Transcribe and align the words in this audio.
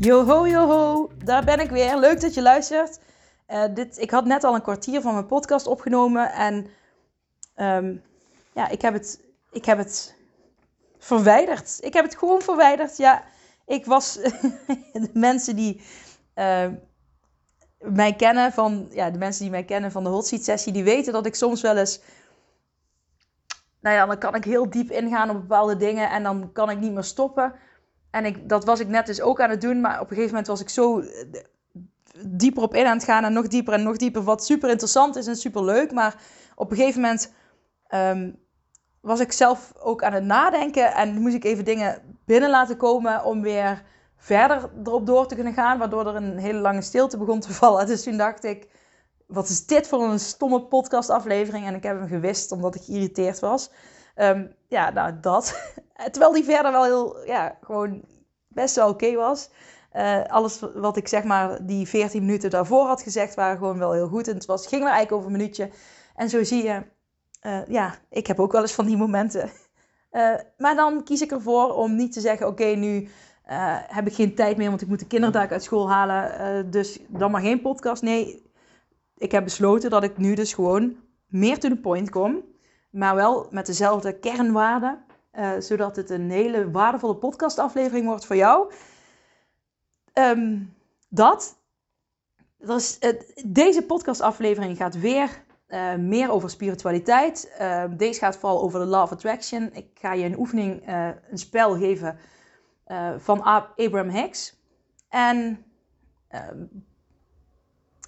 Yoho, 0.00 0.46
yoho, 0.46 1.10
daar 1.24 1.44
ben 1.44 1.60
ik 1.60 1.70
weer. 1.70 1.98
Leuk 1.98 2.20
dat 2.20 2.34
je 2.34 2.42
luistert. 2.42 3.00
Uh, 3.48 3.64
dit, 3.74 3.98
ik 3.98 4.10
had 4.10 4.24
net 4.24 4.44
al 4.44 4.54
een 4.54 4.62
kwartier 4.62 5.00
van 5.00 5.12
mijn 5.12 5.26
podcast 5.26 5.66
opgenomen 5.66 6.32
en 6.32 6.66
um, 7.56 8.02
ja, 8.54 8.68
ik 8.68 8.82
heb, 8.82 8.92
het, 8.92 9.20
ik 9.50 9.64
heb 9.64 9.78
het 9.78 10.14
verwijderd. 10.98 11.78
Ik 11.80 11.92
heb 11.92 12.04
het 12.04 12.18
gewoon 12.18 12.42
verwijderd. 12.42 12.96
Ja, 12.96 13.24
ik 13.66 13.86
was 13.86 14.14
de 14.92 15.10
mensen 15.12 15.56
die 15.56 15.80
uh, 16.34 16.66
mij 17.78 18.14
kennen 18.16 18.52
van, 18.52 18.88
ja, 18.90 19.10
de 19.10 19.18
mensen 19.18 19.42
die 19.42 19.50
mij 19.50 19.64
kennen 19.64 19.92
van 19.92 20.04
de 20.04 20.10
hot 20.10 20.26
seat 20.26 20.44
sessie, 20.44 20.72
die 20.72 20.84
weten 20.84 21.12
dat 21.12 21.26
ik 21.26 21.34
soms 21.34 21.60
wel 21.60 21.76
eens, 21.76 22.00
nou 23.80 23.96
ja, 23.96 24.06
dan 24.06 24.18
kan 24.18 24.34
ik 24.34 24.44
heel 24.44 24.70
diep 24.70 24.90
ingaan 24.90 25.30
op 25.30 25.40
bepaalde 25.40 25.76
dingen 25.76 26.10
en 26.10 26.22
dan 26.22 26.52
kan 26.52 26.70
ik 26.70 26.78
niet 26.78 26.92
meer 26.92 27.04
stoppen. 27.04 27.54
En 28.10 28.24
ik, 28.24 28.48
dat 28.48 28.64
was 28.64 28.80
ik 28.80 28.88
net 28.88 29.06
dus 29.06 29.20
ook 29.20 29.40
aan 29.40 29.50
het 29.50 29.60
doen, 29.60 29.80
maar 29.80 29.94
op 30.00 30.10
een 30.10 30.16
gegeven 30.16 30.28
moment 30.28 30.46
was 30.46 30.60
ik 30.60 30.68
zo 30.68 31.00
eh, 31.00 31.40
dieper 32.26 32.62
op 32.62 32.74
in 32.74 32.86
aan 32.86 32.96
het 32.96 33.04
gaan 33.04 33.24
en 33.24 33.32
nog 33.32 33.46
dieper 33.46 33.74
en 33.74 33.82
nog 33.82 33.96
dieper, 33.96 34.22
wat 34.22 34.44
super 34.44 34.70
interessant 34.70 35.16
is 35.16 35.26
en 35.26 35.36
super 35.36 35.64
leuk. 35.64 35.92
Maar 35.92 36.22
op 36.54 36.70
een 36.70 36.76
gegeven 36.76 37.00
moment 37.00 37.32
um, 37.94 38.38
was 39.00 39.20
ik 39.20 39.32
zelf 39.32 39.72
ook 39.78 40.02
aan 40.02 40.12
het 40.12 40.24
nadenken 40.24 40.94
en 40.94 41.20
moest 41.20 41.34
ik 41.34 41.44
even 41.44 41.64
dingen 41.64 42.18
binnen 42.24 42.50
laten 42.50 42.76
komen 42.76 43.24
om 43.24 43.42
weer 43.42 43.82
verder 44.16 44.70
erop 44.84 45.06
door 45.06 45.26
te 45.26 45.34
kunnen 45.34 45.52
gaan, 45.54 45.78
waardoor 45.78 46.06
er 46.06 46.14
een 46.14 46.38
hele 46.38 46.58
lange 46.58 46.82
stilte 46.82 47.18
begon 47.18 47.40
te 47.40 47.52
vallen. 47.52 47.86
Dus 47.90 48.02
toen 48.02 48.16
dacht 48.16 48.44
ik, 48.44 48.68
wat 49.26 49.48
is 49.48 49.66
dit 49.66 49.88
voor 49.88 50.02
een 50.02 50.18
stomme 50.18 50.62
podcastaflevering? 50.62 51.66
En 51.66 51.74
ik 51.74 51.82
heb 51.82 51.98
hem 51.98 52.08
gewist 52.08 52.52
omdat 52.52 52.74
ik 52.74 52.82
geïrriteerd 52.82 53.38
was. 53.38 53.70
Um, 54.16 54.54
ja, 54.68 54.90
nou 54.90 55.20
dat. 55.20 55.54
Terwijl 56.10 56.32
die 56.32 56.44
verder 56.44 56.72
wel 56.72 56.84
heel, 56.84 57.26
ja, 57.26 57.58
gewoon 57.60 58.02
best 58.48 58.76
wel 58.76 58.88
oké 58.88 59.14
was. 59.14 59.50
Uh, 59.96 60.24
alles 60.24 60.60
wat 60.74 60.96
ik 60.96 61.08
zeg 61.08 61.24
maar 61.24 61.66
die 61.66 61.88
14 61.88 62.24
minuten 62.24 62.50
daarvoor 62.50 62.86
had 62.86 63.02
gezegd, 63.02 63.34
waren 63.34 63.58
gewoon 63.58 63.78
wel 63.78 63.92
heel 63.92 64.08
goed. 64.08 64.28
En 64.28 64.34
het 64.34 64.46
was, 64.46 64.66
ging 64.66 64.82
maar 64.82 64.92
eigenlijk 64.92 65.22
over 65.22 65.32
een 65.32 65.38
minuutje. 65.38 65.70
En 66.14 66.28
zo 66.28 66.44
zie 66.44 66.62
je, 66.62 66.82
uh, 67.46 67.66
ja, 67.66 67.98
ik 68.10 68.26
heb 68.26 68.40
ook 68.40 68.52
wel 68.52 68.60
eens 68.60 68.74
van 68.74 68.86
die 68.86 68.96
momenten. 68.96 69.50
Maar 70.56 70.76
dan 70.76 71.04
kies 71.04 71.20
ik 71.20 71.30
ervoor 71.30 71.74
om 71.74 71.96
niet 71.96 72.12
te 72.12 72.20
zeggen, 72.20 72.46
oké, 72.46 72.64
nu 72.64 73.08
heb 73.86 74.06
ik 74.06 74.14
geen 74.14 74.34
tijd 74.34 74.56
meer, 74.56 74.68
want 74.68 74.80
ik 74.82 74.88
moet 74.88 74.98
de 74.98 75.06
kindertaak 75.06 75.52
uit 75.52 75.62
school 75.62 75.90
halen. 75.90 76.70
dus 76.70 76.98
dan 77.08 77.30
maar 77.30 77.40
geen 77.40 77.60
podcast. 77.60 78.02
Nee, 78.02 78.50
ik 79.16 79.32
heb 79.32 79.44
besloten 79.44 79.90
dat 79.90 80.02
ik 80.02 80.16
nu 80.16 80.34
dus 80.34 80.54
gewoon 80.54 80.96
meer 81.26 81.58
to 81.58 81.68
the 81.68 81.76
point 81.76 82.10
kom. 82.10 82.44
Maar 82.90 83.14
wel 83.14 83.46
met 83.50 83.66
dezelfde 83.66 84.18
kernwaarden. 84.18 85.04
Uh, 85.38 85.52
zodat 85.58 85.96
het 85.96 86.10
een 86.10 86.30
hele 86.30 86.70
waardevolle 86.70 87.16
podcastaflevering 87.16 88.06
wordt 88.06 88.26
voor 88.26 88.36
jou. 88.36 88.72
Um, 90.14 90.74
dat. 91.08 91.58
is, 92.58 92.96
het, 93.00 93.42
deze 93.46 93.82
podcastaflevering 93.82 94.76
gaat 94.76 94.98
weer 94.98 95.44
uh, 95.68 95.94
meer 95.94 96.30
over 96.30 96.50
spiritualiteit. 96.50 97.56
Uh, 97.60 97.84
deze 97.90 98.20
gaat 98.20 98.36
vooral 98.36 98.62
over 98.62 98.80
de 98.80 98.86
Law 98.86 99.02
of 99.02 99.12
Attraction. 99.12 99.70
Ik 99.72 99.86
ga 99.94 100.12
je 100.12 100.24
een 100.24 100.38
oefening, 100.38 100.82
een 101.30 101.38
spel 101.38 101.76
geven 101.76 102.18
van 103.18 103.42
Abraham 103.42 104.08
Hicks. 104.08 104.60
En 105.08 105.64
ehm, 106.28 106.64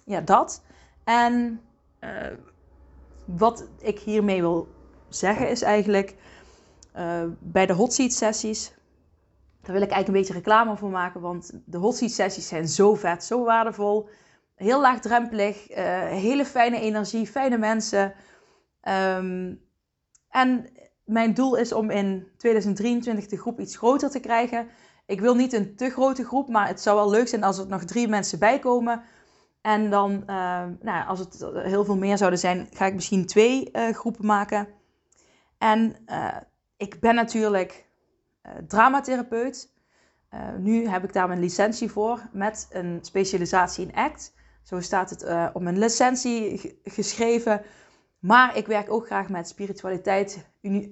ja, 0.05 0.21
dat. 0.21 0.62
En 1.05 1.61
wat 3.25 3.69
ik 3.81 3.99
hiermee 3.99 4.41
wil 4.41 4.69
zeggen 5.09 5.49
is 5.49 5.62
eigenlijk 5.62 6.16
uh, 6.97 7.23
bij 7.41 7.67
de 7.67 7.73
hot 7.73 7.93
seat 7.93 8.13
sessies. 8.13 8.73
Daar 9.63 9.73
wil 9.73 9.83
ik 9.83 9.91
eigenlijk 9.91 10.09
een 10.09 10.15
beetje 10.15 10.33
reclame 10.33 10.77
voor 10.77 10.91
maken, 10.91 11.21
want 11.21 11.61
de 11.65 11.79
hot 11.79 11.97
seat 11.97 12.11
sessies 12.11 12.49
zijn 12.49 12.69
zo 12.69 12.95
vet, 12.95 13.25
zo 13.25 13.45
waardevol. 13.45 14.09
Heel 14.55 14.81
laagdrempelig, 14.81 15.71
uh, 15.71 15.77
hele 16.07 16.45
fijne 16.45 16.81
energie, 16.81 17.27
fijne 17.27 17.59
mensen. 17.59 18.15
Um, 18.89 19.61
en 20.29 20.67
mijn 21.05 21.35
doel 21.35 21.57
is 21.57 21.73
om 21.73 21.91
in 21.91 22.29
2023 22.37 23.27
de 23.27 23.39
groep 23.39 23.61
iets 23.61 23.77
groter 23.77 24.11
te 24.11 24.21
krijgen. 24.21 24.69
Ik 25.07 25.21
wil 25.21 25.35
niet 25.35 25.53
een 25.53 25.77
te 25.77 25.91
grote 25.91 26.25
groep, 26.25 26.49
maar 26.49 26.69
het 26.69 26.81
zou 26.81 26.97
wel 26.97 27.11
leuk 27.11 27.29
zijn 27.29 27.45
als 27.45 27.59
er 27.59 27.67
nog 27.67 27.85
drie 27.85 28.09
mensen 28.09 28.39
bij 28.39 28.59
komen. 28.59 29.03
En 29.61 29.91
dan, 29.91 30.13
uh, 30.13 30.65
nou, 30.81 31.07
als 31.07 31.19
het 31.19 31.47
heel 31.53 31.85
veel 31.85 31.97
meer 31.97 32.17
zouden 32.17 32.39
zijn, 32.39 32.69
ga 32.73 32.87
ik 32.87 32.95
misschien 32.95 33.27
twee 33.27 33.71
groepen 33.73 34.27
maken. 34.27 34.69
En 35.59 35.97
ik 36.82 37.00
ben 37.00 37.15
natuurlijk 37.15 37.87
dramatherapeut. 38.66 39.70
nu 40.59 40.88
heb 40.88 41.04
ik 41.04 41.12
daar 41.12 41.28
mijn 41.28 41.41
licentie 41.41 41.91
voor 41.91 42.28
met 42.32 42.69
een 42.70 42.98
specialisatie 43.03 43.87
in 43.87 43.94
ACT. 43.94 44.32
Zo 44.62 44.81
staat 44.81 45.10
het 45.10 45.53
op 45.53 45.62
mijn 45.62 45.78
licentie 45.78 46.81
geschreven. 46.84 47.62
Maar 48.19 48.56
ik 48.56 48.66
werk 48.66 48.91
ook 48.91 49.06
graag 49.06 49.28
met 49.28 49.48
spiritualiteit, 49.48 50.47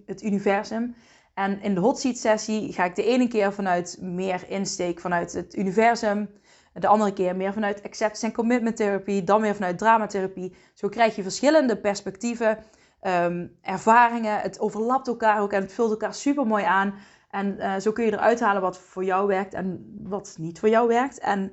het 0.07 0.23
universum. 0.23 0.95
En 1.35 1.61
in 1.63 1.75
de 1.75 1.81
hot 1.81 1.99
seat 1.99 2.17
sessie 2.17 2.73
ga 2.73 2.85
ik 2.85 2.95
de 2.95 3.05
ene 3.05 3.29
keer 3.29 3.53
vanuit 3.53 3.99
meer 4.01 4.45
insteek 4.49 5.01
vanuit 5.01 5.33
het 5.33 5.57
universum. 5.57 6.31
De 6.73 6.87
andere 6.87 7.13
keer 7.13 7.37
meer 7.37 7.53
vanuit 7.53 7.83
acceptance 7.83 8.27
en 8.27 8.33
commitment 8.33 8.77
therapie. 8.77 9.25
Dan 9.25 9.41
weer 9.41 9.55
vanuit 9.55 9.79
dramatherapie. 9.79 10.55
Zo 10.75 10.89
krijg 10.89 11.17
je 11.17 11.23
verschillende 11.23 11.77
perspectieven, 11.77 12.59
um, 13.03 13.57
ervaringen. 13.63 14.41
Het 14.41 14.61
overlapt 14.61 15.09
elkaar 15.09 15.41
ook 15.41 15.53
en 15.53 15.63
het 15.63 15.73
vult 15.73 15.91
elkaar 15.91 16.15
super 16.15 16.47
mooi 16.47 16.65
aan. 16.65 16.95
En 17.31 17.57
uh, 17.59 17.77
zo 17.77 17.93
kun 17.93 18.05
je 18.05 18.13
eruit 18.13 18.41
halen 18.41 18.63
wat 18.63 18.79
voor 18.79 19.05
jou 19.05 19.27
werkt 19.27 19.55
en 19.55 19.99
wat 20.03 20.37
niet 20.39 20.59
voor 20.59 20.69
jou 20.69 20.89
werkt. 20.89 21.19
En 21.19 21.53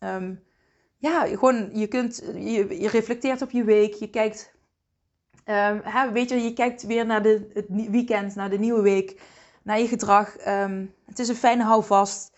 um, 0.00 0.42
ja, 0.96 1.26
gewoon, 1.26 1.70
je, 1.72 1.86
kunt, 1.86 2.22
je, 2.34 2.88
reflecteert 2.88 3.42
op 3.42 3.50
je 3.50 3.64
week. 3.64 3.94
Je 3.94 4.10
kijkt, 4.10 4.54
um, 5.44 5.80
hè, 5.84 6.12
weet 6.12 6.28
je, 6.28 6.42
je 6.42 6.52
kijkt 6.52 6.82
weer 6.82 7.06
naar 7.06 7.22
de, 7.22 7.50
het 7.52 7.66
weekend, 7.68 8.34
naar 8.34 8.50
de 8.50 8.58
nieuwe 8.58 8.82
week, 8.82 9.20
naar 9.62 9.80
je 9.80 9.88
gedrag. 9.88 10.36
het 11.06 11.18
is 11.18 11.28
een 11.28 11.34
fijne 11.34 11.64
houvast. 11.64 12.32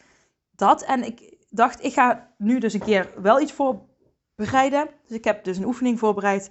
Dat. 0.57 0.83
En 0.83 1.05
ik, 1.05 1.37
dacht, 1.51 1.85
ik 1.85 1.93
ga 1.93 2.33
nu 2.39 2.59
dus 2.59 2.73
een 2.73 2.81
keer 2.81 3.13
wel 3.23 3.41
iets 3.41 3.53
voorbereiden. 3.53 4.89
Dus 5.07 5.17
ik 5.17 5.25
heb 5.25 5.45
dus 5.45 5.57
een 5.57 5.65
oefening 5.65 5.99
voorbereid. 5.99 6.51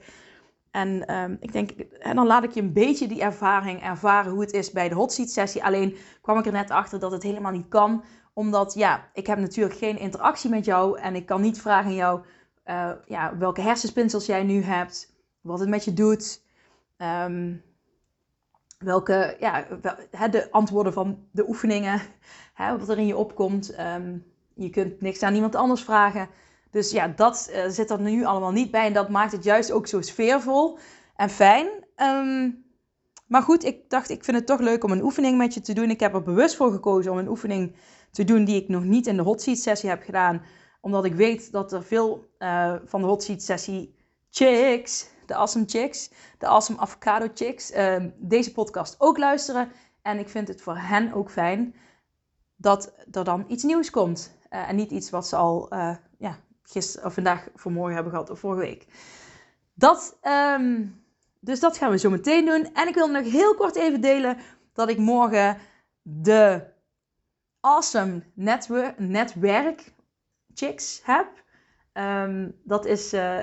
En 0.71 1.13
um, 1.15 1.37
ik 1.39 1.51
denk, 1.51 1.71
en 1.99 2.15
dan 2.15 2.27
laat 2.27 2.43
ik 2.43 2.51
je 2.51 2.61
een 2.61 2.73
beetje 2.73 3.07
die 3.07 3.21
ervaring 3.21 3.83
ervaren 3.83 4.31
hoe 4.31 4.41
het 4.41 4.53
is 4.53 4.71
bij 4.71 4.89
de 4.89 4.95
hot 4.95 5.13
seat 5.13 5.29
sessie. 5.29 5.63
Alleen 5.63 5.97
kwam 6.21 6.37
ik 6.37 6.45
er 6.45 6.51
net 6.51 6.71
achter 6.71 6.99
dat 6.99 7.11
het 7.11 7.23
helemaal 7.23 7.51
niet 7.51 7.67
kan. 7.67 8.03
Omdat, 8.33 8.73
ja, 8.73 9.09
ik 9.13 9.27
heb 9.27 9.39
natuurlijk 9.39 9.77
geen 9.77 9.99
interactie 9.99 10.49
met 10.49 10.65
jou. 10.65 10.99
En 10.99 11.15
ik 11.15 11.25
kan 11.25 11.41
niet 11.41 11.61
vragen 11.61 11.89
aan 11.89 11.95
jou 11.95 12.21
uh, 12.65 12.91
ja, 13.05 13.37
welke 13.37 13.61
hersenspinsels 13.61 14.25
jij 14.25 14.43
nu 14.43 14.61
hebt. 14.61 15.13
Wat 15.41 15.59
het 15.59 15.69
met 15.69 15.83
je 15.83 15.93
doet. 15.93 16.43
Um, 16.97 17.63
welke, 18.77 19.35
ja, 19.39 19.67
de 20.29 20.51
antwoorden 20.51 20.93
van 20.93 21.27
de 21.31 21.47
oefeningen. 21.47 22.01
Wat 22.79 22.89
er 22.89 22.97
in 22.97 23.07
je 23.07 23.17
opkomt. 23.17 23.79
Um, 23.79 24.25
je 24.53 24.69
kunt 24.69 25.01
niks 25.01 25.23
aan 25.23 25.35
iemand 25.35 25.55
anders 25.55 25.83
vragen. 25.83 26.29
Dus 26.71 26.91
ja, 26.91 27.07
dat 27.07 27.49
uh, 27.51 27.63
zit 27.67 27.89
er 27.89 28.01
nu 28.01 28.25
allemaal 28.25 28.51
niet 28.51 28.71
bij. 28.71 28.85
En 28.85 28.93
dat 28.93 29.09
maakt 29.09 29.31
het 29.31 29.43
juist 29.43 29.71
ook 29.71 29.87
zo 29.87 30.01
sfeervol 30.01 30.77
en 31.15 31.29
fijn. 31.29 31.67
Um, 31.95 32.67
maar 33.27 33.41
goed, 33.41 33.63
ik 33.63 33.89
dacht, 33.89 34.09
ik 34.09 34.23
vind 34.23 34.37
het 34.37 34.45
toch 34.45 34.59
leuk 34.59 34.83
om 34.83 34.91
een 34.91 35.03
oefening 35.03 35.37
met 35.37 35.53
je 35.53 35.61
te 35.61 35.73
doen. 35.73 35.89
Ik 35.89 35.99
heb 35.99 36.13
er 36.13 36.23
bewust 36.23 36.55
voor 36.55 36.71
gekozen 36.71 37.11
om 37.11 37.17
een 37.17 37.27
oefening 37.27 37.75
te 38.11 38.23
doen 38.23 38.45
die 38.45 38.61
ik 38.61 38.67
nog 38.67 38.83
niet 38.83 39.07
in 39.07 39.15
de 39.15 39.23
hot 39.23 39.41
seat 39.41 39.57
sessie 39.57 39.89
heb 39.89 40.03
gedaan. 40.03 40.41
Omdat 40.81 41.05
ik 41.05 41.13
weet 41.13 41.51
dat 41.51 41.71
er 41.71 41.83
veel 41.83 42.29
uh, 42.39 42.75
van 42.85 43.01
de 43.01 43.07
hot 43.07 43.23
seat 43.23 43.41
sessie 43.41 43.95
chicks, 44.29 45.09
de 45.25 45.35
awesome 45.35 45.65
chicks, 45.67 46.11
de 46.37 46.47
awesome 46.47 46.79
avocado 46.79 47.27
chicks, 47.33 47.71
uh, 47.71 47.95
deze 48.15 48.51
podcast 48.51 48.95
ook 48.97 49.17
luisteren. 49.17 49.71
En 50.01 50.19
ik 50.19 50.29
vind 50.29 50.47
het 50.47 50.61
voor 50.61 50.77
hen 50.77 51.13
ook 51.13 51.31
fijn 51.31 51.75
dat 52.55 52.93
er 53.11 53.23
dan 53.23 53.45
iets 53.47 53.63
nieuws 53.63 53.89
komt. 53.89 54.37
Uh, 54.49 54.69
en 54.69 54.75
niet 54.75 54.91
iets 54.91 55.09
wat 55.09 55.27
ze 55.27 55.35
al 55.35 55.69
gisteren 56.69 57.07
of 57.07 57.13
vandaag 57.13 57.47
voor 57.55 57.71
morgen 57.71 57.93
hebben 57.93 58.11
gehad 58.11 58.29
of 58.29 58.39
vorige 58.39 58.61
week. 58.61 58.85
Dat, 59.73 60.17
um, 60.23 61.03
dus 61.39 61.59
dat 61.59 61.77
gaan 61.77 61.91
we 61.91 61.97
zo 61.97 62.09
meteen 62.09 62.45
doen. 62.45 62.73
En 62.73 62.87
ik 62.87 62.93
wil 62.93 63.07
nog 63.07 63.31
heel 63.31 63.55
kort 63.55 63.75
even 63.75 64.01
delen 64.01 64.37
dat 64.73 64.89
ik 64.89 64.97
morgen 64.97 65.57
de 66.01 66.63
awesome 67.59 68.23
netwerk, 68.33 68.99
netwerk 68.99 69.93
chicks 70.53 71.01
heb. 71.03 71.27
Ehm, 71.93 72.49
dat 72.63 72.85
is 72.85 73.13
uh, 73.13 73.39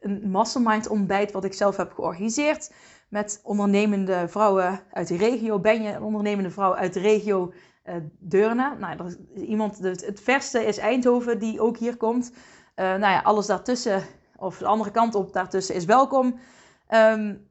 een 0.00 0.30
mastermind 0.30 0.88
ontbijt 0.88 1.32
wat 1.32 1.44
ik 1.44 1.54
zelf 1.54 1.76
heb 1.76 1.92
georganiseerd. 1.92 2.72
Met 3.08 3.40
ondernemende 3.42 4.28
vrouwen 4.28 4.80
uit 4.90 5.08
de 5.08 5.16
regio. 5.16 5.58
Ben 5.58 5.82
je 5.82 5.92
een 5.92 6.02
ondernemende 6.02 6.50
vrouw 6.50 6.74
uit 6.74 6.92
de 6.92 7.00
regio 7.00 7.52
uh, 7.84 7.94
Deurne? 8.18 8.76
Nou, 8.78 8.98
er 8.98 9.06
is 9.06 9.16
iemand, 9.42 9.78
het 9.78 10.20
verste 10.20 10.64
is 10.64 10.78
Eindhoven 10.78 11.38
die 11.38 11.60
ook 11.60 11.76
hier 11.76 11.96
komt. 11.96 12.32
Uh, 12.80 12.86
nou 12.86 13.12
ja, 13.12 13.20
alles 13.20 13.46
daartussen, 13.46 14.02
of 14.36 14.58
de 14.58 14.66
andere 14.66 14.90
kant 14.90 15.14
op 15.14 15.32
daartussen 15.32 15.74
is 15.74 15.84
welkom. 15.84 16.40
Um, 16.88 17.48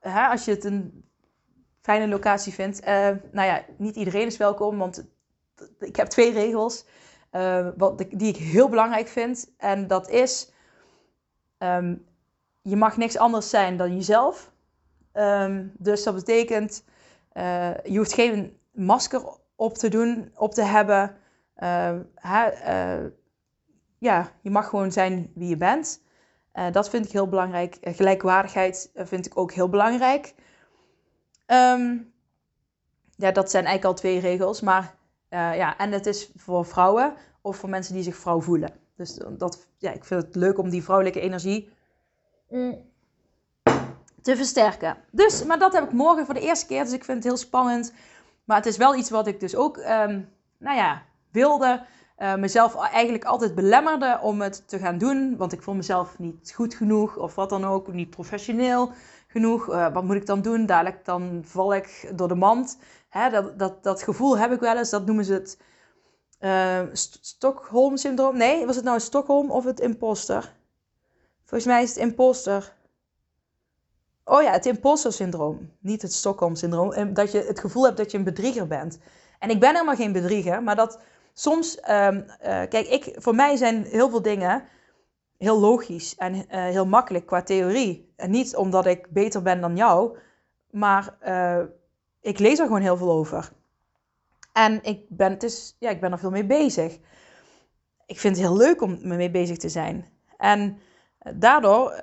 hè, 0.00 0.26
als 0.26 0.44
je 0.44 0.50
het 0.50 0.64
een 0.64 1.04
fijne 1.80 2.08
locatie 2.08 2.52
vindt. 2.52 2.80
Uh, 2.80 2.88
nou 3.32 3.48
ja, 3.48 3.62
niet 3.76 3.96
iedereen 3.96 4.26
is 4.26 4.36
welkom, 4.36 4.78
want 4.78 5.08
ik 5.78 5.96
heb 5.96 6.06
twee 6.06 6.32
regels 6.32 6.86
uh, 7.32 7.68
wat, 7.76 7.98
die 7.98 8.28
ik 8.28 8.36
heel 8.36 8.68
belangrijk 8.68 9.08
vind. 9.08 9.50
En 9.56 9.86
dat 9.86 10.08
is, 10.08 10.52
um, 11.58 12.06
je 12.62 12.76
mag 12.76 12.96
niks 12.96 13.16
anders 13.16 13.50
zijn 13.50 13.76
dan 13.76 13.94
jezelf. 13.94 14.52
Um, 15.12 15.72
dus 15.78 16.02
dat 16.02 16.14
betekent, 16.14 16.84
je 17.84 17.96
hoeft 17.96 18.12
geen 18.12 18.58
masker 18.72 19.22
op 19.56 19.74
te 19.74 19.88
doen, 19.88 20.32
op 20.34 20.54
te 20.54 20.62
hebben. 20.62 21.16
Ja, 23.98 24.30
je 24.40 24.50
mag 24.50 24.68
gewoon 24.68 24.92
zijn 24.92 25.30
wie 25.34 25.48
je 25.48 25.56
bent. 25.56 26.02
dat 26.72 26.90
vind 26.90 27.04
ik 27.04 27.12
heel 27.12 27.28
belangrijk. 27.28 27.78
gelijkwaardigheid 27.80 28.90
vind 28.94 29.26
ik 29.26 29.38
ook 29.38 29.52
heel 29.52 29.68
belangrijk. 29.68 30.34
Um, 31.46 32.12
ja, 33.16 33.32
dat 33.32 33.50
zijn 33.50 33.64
eigenlijk 33.64 33.94
al 33.94 34.00
twee 34.00 34.20
regels. 34.20 34.60
Maar 34.60 34.94
ja, 35.30 35.78
en 35.78 35.92
het 35.92 36.06
is 36.06 36.30
voor 36.36 36.66
vrouwen 36.66 37.14
of 37.40 37.56
voor 37.56 37.68
mensen 37.68 37.94
die 37.94 38.02
zich 38.02 38.16
vrouw 38.16 38.40
voelen. 38.40 38.72
Dus 38.96 39.20
dat, 39.30 39.68
ja, 39.78 39.92
ik 39.92 40.04
vind 40.04 40.22
het 40.22 40.34
leuk 40.34 40.58
om 40.58 40.70
die 40.70 40.82
vrouwelijke 40.82 41.20
energie 41.20 41.70
te 44.22 44.36
versterken. 44.36 44.96
Dus, 45.10 45.44
maar 45.44 45.58
dat 45.58 45.72
heb 45.72 45.84
ik 45.84 45.92
morgen 45.92 46.24
voor 46.24 46.34
de 46.34 46.40
eerste 46.40 46.66
keer. 46.66 46.84
Dus 46.84 46.92
ik 46.92 47.04
vind 47.04 47.16
het 47.16 47.26
heel 47.26 47.36
spannend. 47.36 47.92
Maar 48.44 48.56
het 48.56 48.66
is 48.66 48.76
wel 48.76 48.94
iets 48.94 49.10
wat 49.10 49.26
ik 49.26 49.40
dus 49.40 49.56
ook, 49.56 49.76
um, 49.76 50.28
nou 50.58 50.76
ja, 50.76 51.02
wilde. 51.30 51.86
Uh, 52.18 52.34
mezelf 52.34 52.74
eigenlijk 52.74 53.24
altijd 53.24 53.54
belemmerde 53.54 54.18
om 54.22 54.40
het 54.40 54.68
te 54.68 54.78
gaan 54.78 54.98
doen. 54.98 55.36
Want 55.36 55.52
ik 55.52 55.62
vond 55.62 55.76
mezelf 55.76 56.18
niet 56.18 56.52
goed 56.54 56.74
genoeg 56.74 57.16
of 57.16 57.34
wat 57.34 57.50
dan 57.50 57.64
ook. 57.64 57.92
Niet 57.92 58.10
professioneel 58.10 58.90
genoeg. 59.26 59.68
Uh, 59.68 59.92
wat 59.92 60.04
moet 60.04 60.16
ik 60.16 60.26
dan 60.26 60.42
doen? 60.42 60.66
Dadelijk 60.66 61.04
dan 61.04 61.42
val 61.44 61.74
ik 61.74 62.12
door 62.14 62.28
de 62.28 62.34
mand. 62.34 62.78
Hè, 63.08 63.30
dat, 63.30 63.58
dat, 63.58 63.82
dat 63.82 64.02
gevoel 64.02 64.38
heb 64.38 64.52
ik 64.52 64.60
wel 64.60 64.76
eens. 64.76 64.90
Dat 64.90 65.06
noemen 65.06 65.24
ze 65.24 65.32
het 65.32 65.58
uh, 66.40 66.80
Stockholm-syndroom. 67.20 68.36
Nee, 68.36 68.66
was 68.66 68.76
het 68.76 68.84
nou 68.84 69.00
Stockholm 69.00 69.50
of 69.50 69.64
het 69.64 69.80
imposter? 69.80 70.54
Volgens 71.44 71.70
mij 71.70 71.82
is 71.82 71.88
het 71.88 71.98
imposter. 71.98 72.76
Oh 74.24 74.42
ja, 74.42 74.50
het 74.50 74.66
imposter-syndroom. 74.66 75.70
Niet 75.80 76.02
het 76.02 76.12
Stockholm-syndroom. 76.12 77.14
Dat 77.14 77.32
je 77.32 77.42
het 77.42 77.60
gevoel 77.60 77.84
hebt 77.84 77.96
dat 77.96 78.10
je 78.10 78.18
een 78.18 78.24
bedrieger 78.24 78.66
bent. 78.66 78.98
En 79.38 79.50
ik 79.50 79.60
ben 79.60 79.72
helemaal 79.72 79.96
geen 79.96 80.12
bedrieger, 80.12 80.62
maar 80.62 80.76
dat 80.76 81.00
soms... 81.38 81.78
Um, 81.90 82.16
uh, 82.16 82.26
kijk, 82.42 82.88
ik, 82.88 83.14
voor 83.14 83.34
mij 83.34 83.56
zijn 83.56 83.84
heel 83.84 84.10
veel 84.10 84.22
dingen 84.22 84.64
heel 85.38 85.60
logisch 85.60 86.16
en 86.16 86.34
uh, 86.34 86.42
heel 86.48 86.86
makkelijk 86.86 87.26
qua 87.26 87.42
theorie. 87.42 88.12
En 88.16 88.30
niet 88.30 88.56
omdat 88.56 88.86
ik 88.86 89.10
beter 89.10 89.42
ben 89.42 89.60
dan 89.60 89.76
jou, 89.76 90.18
maar 90.70 91.16
uh, 91.26 91.64
ik 92.20 92.38
lees 92.38 92.58
er 92.58 92.66
gewoon 92.66 92.80
heel 92.80 92.96
veel 92.96 93.10
over. 93.10 93.52
En 94.52 94.82
ik 94.82 95.04
ben, 95.08 95.30
het 95.30 95.42
is, 95.42 95.76
ja, 95.78 95.90
ik 95.90 96.00
ben 96.00 96.12
er 96.12 96.18
veel 96.18 96.30
mee 96.30 96.44
bezig. 96.44 96.98
Ik 98.06 98.20
vind 98.20 98.36
het 98.36 98.46
heel 98.46 98.56
leuk 98.56 98.82
om 98.82 98.98
me 99.02 99.16
mee 99.16 99.30
bezig 99.30 99.56
te 99.56 99.68
zijn. 99.68 100.06
En 100.36 100.78
daardoor, 101.34 102.00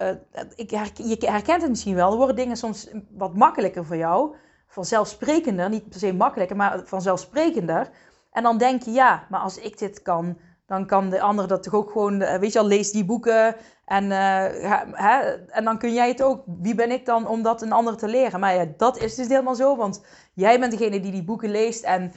ik 0.56 0.70
je 0.96 1.18
herkent 1.20 1.62
het 1.62 1.70
misschien 1.70 1.96
wel, 1.96 2.18
worden 2.18 2.36
dingen 2.36 2.58
soms 2.58 2.90
wat 3.10 3.36
makkelijker 3.36 3.86
voor 3.86 3.98
jou. 3.98 4.36
Vanzelfsprekender, 4.68 5.70
niet 5.70 5.90
per 5.90 6.00
se 6.00 6.14
makkelijker, 6.14 6.56
maar 6.56 6.82
vanzelfsprekender. 6.86 7.90
En 8.36 8.44
dan 8.44 8.58
denk 8.58 8.84
je, 8.84 8.92
ja, 8.92 9.28
maar 9.30 9.40
als 9.40 9.58
ik 9.58 9.78
dit 9.78 10.02
kan, 10.02 10.38
dan 10.66 10.86
kan 10.86 11.10
de 11.10 11.22
ander 11.22 11.48
dat 11.48 11.64
toch 11.64 11.74
ook 11.74 11.92
gewoon, 11.92 12.22
eh, 12.22 12.40
weet 12.40 12.54
je 12.54 12.60
al, 12.60 12.68
lees 12.68 12.92
die 12.92 13.06
boeken 13.06 13.56
en, 13.86 14.04
uh, 14.04 14.46
hè, 14.92 15.20
en 15.48 15.64
dan 15.64 15.78
kun 15.78 15.94
jij 15.94 16.08
het 16.08 16.22
ook. 16.22 16.44
Wie 16.46 16.76
ben 16.76 16.92
ik 16.92 17.06
dan 17.06 17.28
om 17.28 17.44
dat 17.44 17.62
een 17.62 17.72
ander 17.72 17.98
te 17.98 18.08
leren? 18.08 18.40
Maar 18.40 18.56
ja, 18.56 18.66
dat 18.78 18.98
is 18.98 19.16
dus 19.16 19.28
helemaal 19.28 19.56
zo, 19.56 19.76
want 19.76 20.06
jij 20.34 20.60
bent 20.60 20.72
degene 20.72 21.00
die 21.00 21.12
die 21.12 21.24
boeken 21.24 21.50
leest 21.50 21.84
en 21.84 22.14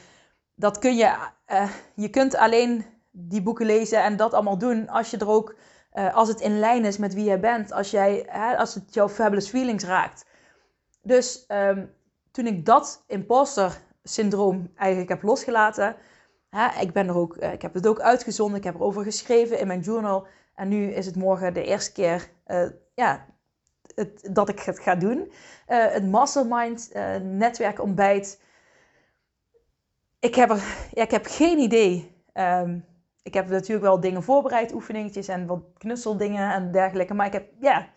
dat 0.54 0.78
kun 0.78 0.96
je, 0.96 1.14
uh, 1.52 1.70
je 1.94 2.08
kunt 2.08 2.36
alleen 2.36 2.84
die 3.10 3.42
boeken 3.42 3.66
lezen 3.66 4.02
en 4.02 4.16
dat 4.16 4.34
allemaal 4.34 4.58
doen 4.58 4.88
als 4.88 5.10
je 5.10 5.16
er 5.16 5.28
ook, 5.28 5.56
als 6.12 6.28
het 6.28 6.40
in 6.40 6.58
lijn 6.58 6.84
is 6.84 6.98
met 6.98 7.14
wie 7.14 7.24
jij 7.24 7.40
bent, 7.40 7.72
als, 7.72 7.90
jij, 7.90 8.26
hè, 8.28 8.56
als 8.56 8.74
het 8.74 8.94
jouw 8.94 9.08
fabulous 9.08 9.48
feelings 9.48 9.84
raakt. 9.84 10.24
Dus 11.02 11.44
um, 11.48 11.94
toen 12.30 12.46
ik 12.46 12.64
dat 12.64 13.04
imposter 13.06 13.80
syndroom 14.02 14.72
eigenlijk 14.76 15.08
heb 15.08 15.22
losgelaten, 15.22 15.96
ik, 16.80 16.92
ben 16.92 17.08
er 17.08 17.16
ook, 17.16 17.36
eh, 17.36 17.52
ik 17.52 17.62
heb 17.62 17.74
het 17.74 17.86
ook 17.86 18.00
uitgezonden, 18.00 18.58
ik 18.58 18.64
heb 18.64 18.74
erover 18.74 19.02
geschreven 19.02 19.58
in 19.58 19.66
mijn 19.66 19.80
journal. 19.80 20.26
En 20.54 20.68
nu 20.68 20.92
is 20.92 21.06
het 21.06 21.16
morgen 21.16 21.54
de 21.54 21.64
eerste 21.64 21.92
keer 21.92 22.28
uh, 22.46 22.70
ja, 22.94 23.26
het, 23.94 24.28
dat 24.32 24.48
ik 24.48 24.60
het 24.60 24.78
ga 24.78 24.94
doen. 24.94 25.18
Uh, 25.18 25.86
het 25.86 26.06
mastermind 26.06 26.92
netwerkontbijt. 27.22 28.40
Ik 30.18 30.34
heb, 30.34 30.50
er, 30.50 30.62
ja, 30.90 31.02
ik 31.02 31.10
heb 31.10 31.26
geen 31.26 31.58
idee. 31.58 32.16
Um, 32.34 32.84
ik 33.22 33.34
heb 33.34 33.48
natuurlijk 33.48 33.82
wel 33.82 34.00
dingen 34.00 34.22
voorbereid, 34.22 34.72
oefeningetjes 34.72 35.28
en 35.28 35.46
wat 35.46 35.60
knutseldingen 35.78 36.52
en 36.52 36.72
dergelijke. 36.72 37.14
Maar 37.14 37.26
ik 37.26 37.32
heb, 37.32 37.48
ja, 37.60 37.88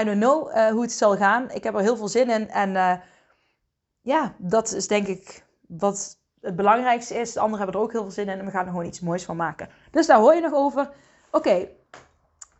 I 0.00 0.04
don't 0.04 0.20
know 0.20 0.50
hoe 0.70 0.82
het 0.82 0.92
zal 0.92 1.16
gaan. 1.16 1.50
Ik 1.50 1.64
heb 1.64 1.74
er 1.74 1.80
heel 1.80 1.96
veel 1.96 2.08
zin 2.08 2.30
in. 2.30 2.50
En 2.50 3.02
ja, 4.02 4.34
dat 4.38 4.72
is 4.72 4.88
denk 4.88 5.06
ik 5.06 5.44
wat 5.66 6.18
het 6.40 6.56
belangrijkste 6.56 7.14
is. 7.14 7.32
De 7.32 7.40
anderen 7.40 7.58
hebben 7.64 7.76
er 7.80 7.86
ook 7.86 7.92
heel 7.92 8.02
veel 8.02 8.10
zin 8.10 8.28
in 8.28 8.38
en 8.38 8.44
we 8.44 8.50
gaan 8.50 8.64
er 8.64 8.70
gewoon 8.70 8.86
iets 8.86 9.00
moois 9.00 9.24
van 9.24 9.36
maken. 9.36 9.68
Dus 9.90 10.06
daar 10.06 10.18
hoor 10.18 10.34
je 10.34 10.40
nog 10.40 10.52
over. 10.52 10.90
Oké, 11.30 11.68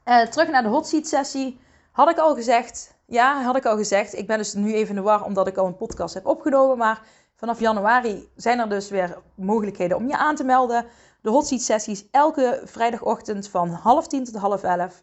eh, 0.05 0.27
terug 0.27 0.51
naar 0.51 0.63
de 0.63 0.69
hot 0.69 0.87
seat 0.87 1.07
sessie. 1.07 1.61
Had 1.93 2.11
ik 2.11 2.19
al 2.19 2.35
gezegd, 2.35 2.95
ja, 3.07 3.43
had 3.43 3.57
ik 3.57 3.67
al 3.67 3.77
gezegd. 3.77 4.15
Ik 4.15 4.27
ben 4.27 4.39
dus 4.39 4.55
nu 4.55 4.75
even 4.75 4.89
in 4.89 4.95
de 4.95 5.03
war 5.03 5.25
omdat 5.25 5.47
ik 5.47 5.57
al 5.57 5.67
een 5.67 5.77
podcast 5.77 6.15
heb 6.15 6.27
opgenomen. 6.27 6.79
Maar 6.79 7.03
vanaf 7.37 7.61
januari 7.61 8.29
zijn 8.37 8.59
er 8.59 8.69
dus 8.69 8.91
weer 8.91 9.19
mogelijkheden 9.35 9.97
om 9.97 10.09
je 10.09 10.17
aan 10.17 10.37
te 10.37 10.45
melden. 10.45 10.87
De 11.23 11.31
hot 11.31 11.47
seat 11.47 11.61
sessies 11.61 12.05
elke 12.11 12.63
vrijdagochtend 12.65 13.49
van 13.49 13.69
half 13.69 14.07
tien 14.07 14.25
tot 14.25 14.37
half 14.37 14.63
elf. 14.63 15.03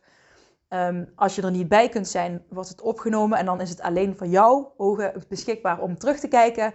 Ehm, 0.69 1.05
als 1.15 1.35
je 1.35 1.41
er 1.41 1.51
niet 1.51 1.67
bij 1.67 1.89
kunt 1.89 2.07
zijn, 2.07 2.45
wordt 2.49 2.69
het 2.69 2.81
opgenomen 2.81 3.37
en 3.37 3.45
dan 3.45 3.61
is 3.61 3.69
het 3.69 3.81
alleen 3.81 4.17
voor 4.17 4.73
ogen 4.77 5.23
beschikbaar 5.27 5.79
om 5.79 5.97
terug 5.97 6.19
te 6.19 6.27
kijken. 6.27 6.73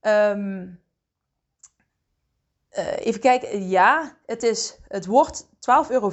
Um, 0.00 0.80
uh, 2.78 3.06
even 3.06 3.20
kijken. 3.20 3.68
Ja, 3.68 4.16
het, 4.26 4.42
is, 4.42 4.78
het 4.88 5.06
wordt 5.06 5.46
12,95 5.46 5.90
euro 5.90 6.12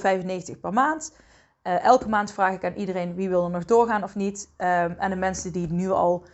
per 0.62 0.74
maand. 0.74 1.16
Uh, 1.64 1.84
elke 1.84 2.10
maand 2.10 2.32
vraag 2.32 2.54
ik 2.54 2.66
aan 2.66 2.74
iedereen 2.74 3.16
wie 3.16 3.30
wil 3.30 3.44
er 3.44 3.50
nog 3.50 3.66
doorgaan 3.66 4.04
of 4.04 4.16
niet. 4.16 4.50
Um, 4.58 4.96
en 4.98 5.10
de 5.10 5.16
mensen 5.16 5.52
die 5.52 5.72
nu 5.72 5.90
al 5.90 6.26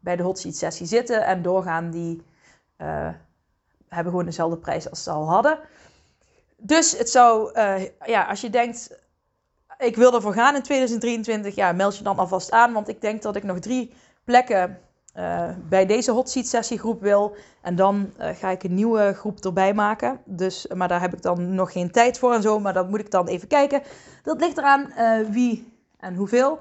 bij 0.00 0.16
de 0.16 0.22
hot 0.22 0.38
seat 0.38 0.54
sessie 0.54 0.86
zitten 0.86 1.24
en 1.24 1.42
doorgaan, 1.42 1.90
die 1.90 2.22
uh, 2.78 3.08
hebben 3.88 4.12
gewoon 4.12 4.24
dezelfde 4.24 4.58
prijs 4.58 4.90
als 4.90 5.02
ze 5.02 5.10
al 5.10 5.28
hadden. 5.28 5.58
Dus 6.56 6.98
het 6.98 7.10
zou, 7.10 7.60
ja, 8.04 8.24
als 8.24 8.40
je 8.40 8.50
denkt, 8.50 9.05
ik 9.78 9.96
wil 9.96 10.14
ervoor 10.14 10.32
gaan 10.32 10.54
in 10.54 10.62
2023, 10.62 11.54
ja, 11.54 11.72
meld 11.72 11.96
je 11.96 12.04
dan 12.04 12.18
alvast 12.18 12.50
aan. 12.50 12.72
Want 12.72 12.88
ik 12.88 13.00
denk 13.00 13.22
dat 13.22 13.36
ik 13.36 13.42
nog 13.42 13.58
drie 13.58 13.92
plekken 14.24 14.78
uh, 15.16 15.48
bij 15.68 15.86
deze 15.86 16.10
hot 16.10 16.30
seat 16.30 16.46
sessiegroep 16.46 17.00
wil. 17.00 17.36
En 17.62 17.76
dan 17.76 18.12
uh, 18.20 18.28
ga 18.28 18.50
ik 18.50 18.62
een 18.62 18.74
nieuwe 18.74 19.12
groep 19.14 19.44
erbij 19.44 19.74
maken. 19.74 20.20
Dus, 20.24 20.66
maar 20.74 20.88
daar 20.88 21.00
heb 21.00 21.14
ik 21.14 21.22
dan 21.22 21.54
nog 21.54 21.72
geen 21.72 21.90
tijd 21.90 22.18
voor 22.18 22.34
en 22.34 22.42
zo. 22.42 22.60
Maar 22.60 22.72
dat 22.72 22.88
moet 22.88 23.00
ik 23.00 23.10
dan 23.10 23.26
even 23.26 23.48
kijken. 23.48 23.82
Dat 24.22 24.40
ligt 24.40 24.58
eraan 24.58 24.92
uh, 24.98 25.28
wie 25.30 25.72
en 25.98 26.14
hoeveel. 26.14 26.58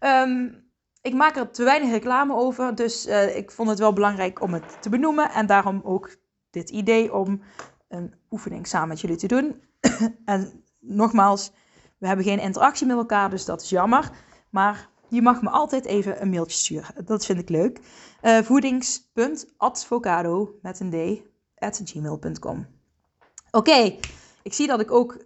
Um, 0.00 0.66
ik 1.02 1.14
maak 1.14 1.36
er 1.36 1.50
te 1.50 1.64
weinig 1.64 1.90
reclame 1.90 2.34
over. 2.34 2.74
Dus 2.74 3.06
ik 3.34 3.50
vond 3.50 3.68
het 3.68 3.78
wel 3.78 3.92
belangrijk 3.92 4.40
om 4.40 4.52
het 4.52 4.82
te 4.82 4.88
benoemen. 4.88 5.30
En 5.30 5.46
daarom 5.46 5.80
ook 5.84 6.16
dit 6.50 6.70
idee 6.70 7.14
om 7.14 7.42
een 7.88 8.14
oefening 8.30 8.66
samen 8.66 8.88
met 8.88 9.00
jullie 9.00 9.16
te 9.16 9.26
doen. 9.26 9.62
en 10.24 10.64
nogmaals, 10.80 11.52
we 11.98 12.06
hebben 12.06 12.24
geen 12.24 12.40
interactie 12.40 12.86
met 12.86 12.96
elkaar. 12.96 13.30
Dus 13.30 13.44
dat 13.44 13.62
is 13.62 13.68
jammer. 13.68 14.10
Maar 14.50 14.88
je 15.08 15.22
mag 15.22 15.42
me 15.42 15.50
altijd 15.50 15.84
even 15.84 16.22
een 16.22 16.30
mailtje 16.30 16.58
sturen. 16.58 17.04
Dat 17.04 17.26
vind 17.26 17.38
ik 17.38 17.48
leuk. 17.48 17.80
Uh, 18.22 18.38
voedings.advocado 18.38 20.58
met 20.62 20.80
een 20.80 20.90
d 20.90 20.94
at. 21.58 21.82
Oké, 23.50 23.96
ik 24.42 24.52
zie 24.52 24.66
dat 24.66 24.80
ik 24.80 24.90
ook 24.90 25.24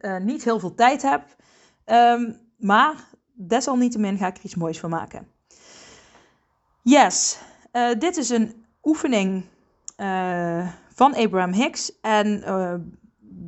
uh, 0.00 0.16
niet 0.30 0.44
heel 0.44 0.58
veel 0.58 0.74
tijd 0.74 1.02
heb. 1.02 1.36
Um, 1.86 2.40
maar 2.56 2.94
desalniettemin 3.32 4.18
ga 4.18 4.26
ik 4.26 4.36
er 4.36 4.44
iets 4.44 4.54
moois 4.54 4.80
van 4.80 4.90
maken. 4.90 5.28
Yes, 6.82 7.38
uh, 7.72 7.90
dit 7.98 8.16
is 8.16 8.28
een 8.28 8.64
oefening 8.82 9.44
van 10.94 11.14
Abraham 11.14 11.52
Hicks. 11.52 12.00
En 12.00 12.42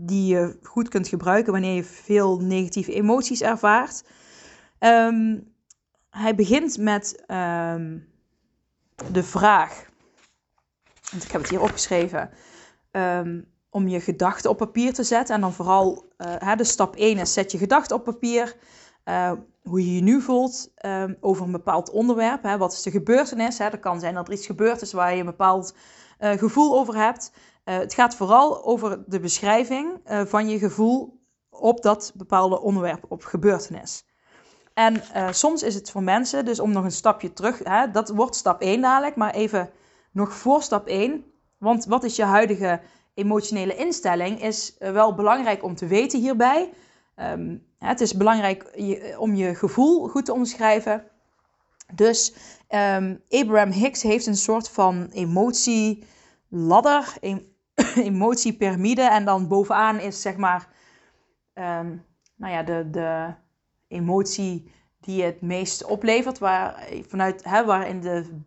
die 0.07 0.27
je 0.27 0.59
goed 0.63 0.89
kunt 0.89 1.09
gebruiken 1.09 1.53
wanneer 1.53 1.75
je 1.75 1.85
veel 1.85 2.39
negatieve 2.39 2.93
emoties 2.93 3.43
ervaart. 3.43 4.05
Ehm, 4.79 5.39
hij 6.11 6.35
begint 6.35 6.79
met 6.79 7.25
ehm, 7.27 7.99
de 9.13 9.23
vraag, 9.23 9.85
want 11.11 11.25
ik 11.25 11.31
heb 11.31 11.41
het 11.41 11.51
hier 11.51 11.63
opgeschreven, 11.63 12.31
um, 12.91 13.47
om 13.71 13.89
je 13.89 14.01
gedachten 14.01 14.51
op 14.51 14.57
papier 14.57 14.93
te 14.93 15.05
zetten. 15.05 15.35
En 15.35 15.41
dan 15.41 15.53
vooral, 15.53 16.13
uh, 16.19 16.57
de 16.57 16.65
stap 16.65 16.97
1 16.97 17.19
is 17.19 17.33
zet 17.33 17.53
je 17.53 17.59
gedachten 17.59 17.97
op 17.97 18.05
papier. 18.05 18.57
Uh, 19.05 19.33
hoe 19.63 19.85
je 19.85 19.95
je 19.95 20.03
nu 20.03 20.21
voelt 20.21 20.71
over 21.21 21.45
een 21.45 21.53
bepaald 21.53 21.91
onderwerp. 21.91 22.43
Hè. 22.43 22.59
Wat 22.59 22.73
is 22.73 22.83
de 22.83 22.91
gebeurtenis? 22.91 23.59
Hè. 23.59 23.71
Dat 23.71 23.81
kan 23.81 24.01
zijn 24.01 24.15
dat 24.15 24.29
er 24.29 24.35
iets 24.35 24.47
gebeurd 24.47 24.83
is 24.83 24.93
waar 24.93 25.13
je 25.13 25.21
een 25.21 25.27
bepaald 25.27 25.75
uh, 26.21 26.31
gevoel 26.31 26.79
over 26.79 26.97
hebt. 26.97 27.33
Het 27.71 27.95
gaat 27.95 28.15
vooral 28.15 28.65
over 28.65 29.05
de 29.07 29.21
beschrijving 29.21 30.01
van 30.05 30.49
je 30.49 30.59
gevoel 30.59 31.21
op 31.51 31.83
dat 31.83 32.13
bepaalde 32.15 32.61
onderwerp, 32.61 33.05
op 33.09 33.25
gebeurtenis. 33.25 34.05
En 34.75 34.95
uh, 34.95 35.33
soms 35.33 35.63
is 35.63 35.75
het 35.75 35.91
voor 35.91 36.03
mensen, 36.03 36.45
dus 36.45 36.61
om 36.61 36.73
nog 36.73 36.85
een 36.85 36.91
stapje 36.91 37.33
terug, 37.33 37.61
hè, 37.63 37.91
dat 37.91 38.09
wordt 38.09 38.37
stap 38.37 38.61
1 38.61 38.81
dadelijk, 38.81 39.17
maar 39.17 39.35
even 39.35 39.71
nog 40.13 40.33
voor 40.33 40.63
stap 40.63 40.87
1. 40.87 41.25
Want 41.59 41.85
wat 41.85 42.05
is 42.05 42.17
je 42.17 42.25
huidige 42.25 42.81
emotionele 43.15 43.77
instelling, 43.77 44.43
is 44.43 44.77
wel 44.79 45.15
belangrijk 45.15 45.63
om 45.63 45.75
te 45.75 45.87
weten 45.87 46.21
hierbij. 46.21 46.73
Um, 47.17 47.67
het 47.79 48.01
is 48.01 48.17
belangrijk 48.17 48.71
om 49.19 49.35
je 49.35 49.55
gevoel 49.55 50.09
goed 50.09 50.25
te 50.25 50.33
omschrijven. 50.33 51.05
Dus 51.95 52.35
um, 52.69 53.23
Abraham 53.29 53.71
Hicks 53.71 54.03
heeft 54.03 54.27
een 54.27 54.37
soort 54.37 54.69
van 54.69 55.09
emotieladder, 55.13 57.17
em 57.21 57.55
emotiepyramide. 58.11 59.03
En 59.03 59.25
dan 59.25 59.49
bovenaan 59.49 60.01
is 60.01 60.23
zeg 60.23 60.37
maar, 60.37 60.69
um, 61.55 62.05
nou 62.37 62.53
ja, 62.53 62.63
de, 62.63 62.89
de 62.91 63.35
emotie 63.89 64.71
die 65.01 65.23
het 65.23 65.41
meest 65.41 65.85
oplevert, 65.85 66.39
waar, 66.39 66.89
vanuit, 67.09 67.45
hè, 67.45 67.65
waarin, 67.65 68.01
de, 68.01 68.43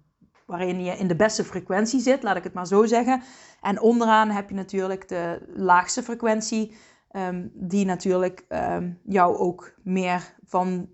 waarin 0.46 0.84
je 0.84 0.92
in 0.92 1.08
de 1.08 1.16
beste 1.16 1.44
frequentie 1.44 2.00
zit, 2.00 2.24
laat 2.24 2.36
ik 2.36 2.44
het 2.44 2.54
maar 2.54 2.68
zo 2.68 2.86
zeggen. 2.86 3.24
En 3.62 3.82
onderaan 3.82 4.30
heb 4.30 4.50
je 4.50 4.56
natuurlijk 4.56 5.08
de 5.08 5.42
laagste 5.56 6.04
frequentie, 6.04 6.76
ehm, 7.10 7.48
die 7.54 7.86
natuurlijk 7.86 8.46
um, 8.50 9.00
jou 9.04 9.38
ook 9.38 9.74
meer 9.84 10.36
van 10.46 10.90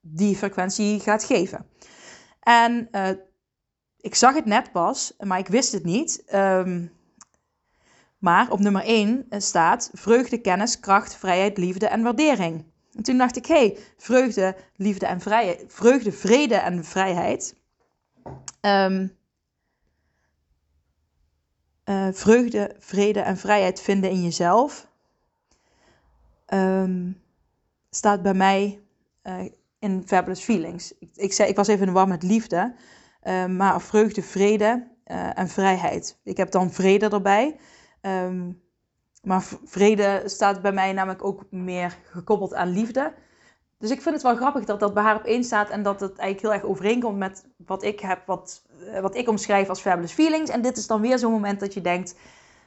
die 0.00 0.36
frequentie 0.36 1.00
gaat 1.00 1.24
geven. 1.24 1.66
En 2.40 2.88
uh, 2.92 3.08
ik 3.96 4.14
zag 4.14 4.34
het 4.34 4.44
net 4.44 4.72
pas, 4.72 5.14
maar 5.18 5.38
ik 5.38 5.48
wist 5.48 5.72
het 5.72 5.84
niet. 5.84 6.24
Maar 8.18 8.50
op 8.50 8.58
nummer 8.58 8.82
1 8.82 9.26
staat 9.30 9.90
vreugde, 9.92 10.40
kennis, 10.40 10.80
kracht, 10.80 11.16
vrijheid, 11.16 11.58
liefde 11.58 11.86
en 11.86 12.02
waardering. 12.02 12.64
En 12.92 13.02
toen 13.02 13.18
dacht 13.18 13.36
ik, 13.36 13.46
hé, 13.46 13.54
hey, 13.54 13.78
vreugde, 13.96 14.56
liefde 14.76 15.06
en 15.06 15.20
vrijheid. 15.20 15.64
Vreugde, 15.68 16.12
vrede 16.12 16.54
en 16.54 16.84
vrijheid. 16.84 17.54
Um, 18.60 19.16
uh, 21.84 22.08
vreugde, 22.12 22.76
vrede 22.78 23.20
en 23.20 23.36
vrijheid 23.36 23.80
vinden 23.80 24.10
in 24.10 24.22
jezelf. 24.22 24.88
Um, 26.54 27.20
staat 27.90 28.22
bij 28.22 28.34
mij 28.34 28.80
uh, 29.22 29.40
in 29.78 30.02
Fabulous 30.06 30.40
Feelings. 30.40 30.92
Ik, 30.98 31.10
ik, 31.14 31.32
zei, 31.32 31.48
ik 31.48 31.56
was 31.56 31.68
even 31.68 31.80
in 31.80 31.86
de 31.86 31.98
war 31.98 32.08
met 32.08 32.22
liefde. 32.22 32.74
Maar 33.48 33.80
vreugde, 33.80 34.22
vrede 34.22 34.86
en 35.34 35.48
vrijheid. 35.48 36.18
Ik 36.22 36.36
heb 36.36 36.50
dan 36.50 36.72
vrede 36.72 37.08
erbij. 37.08 37.56
Um, 38.00 38.62
maar 39.22 39.42
vrede 39.64 40.22
staat 40.24 40.62
bij 40.62 40.72
mij 40.72 40.92
namelijk 40.92 41.24
ook 41.24 41.42
meer 41.50 41.98
gekoppeld 42.04 42.54
aan 42.54 42.68
liefde. 42.68 43.12
Dus 43.78 43.90
ik 43.90 44.02
vind 44.02 44.14
het 44.14 44.24
wel 44.24 44.36
grappig 44.36 44.64
dat 44.64 44.80
dat 44.80 44.94
bij 44.94 45.02
haar 45.02 45.16
op 45.16 45.24
één 45.24 45.44
staat 45.44 45.68
en 45.68 45.82
dat 45.82 46.00
het 46.00 46.18
eigenlijk 46.18 46.40
heel 46.40 46.52
erg 46.52 46.70
overeenkomt 46.70 47.18
met 47.18 47.46
wat 47.56 47.82
ik 47.82 48.00
heb, 48.00 48.26
wat, 48.26 48.62
eh, 48.92 49.00
wat 49.00 49.14
ik 49.14 49.28
omschrijf 49.28 49.68
als 49.68 49.80
fabulous 49.80 50.12
feelings. 50.12 50.50
En 50.50 50.62
dit 50.62 50.76
is 50.76 50.86
dan 50.86 51.00
weer 51.00 51.18
zo'n 51.18 51.32
moment 51.32 51.60
dat 51.60 51.74
je 51.74 51.80
denkt, 51.80 52.14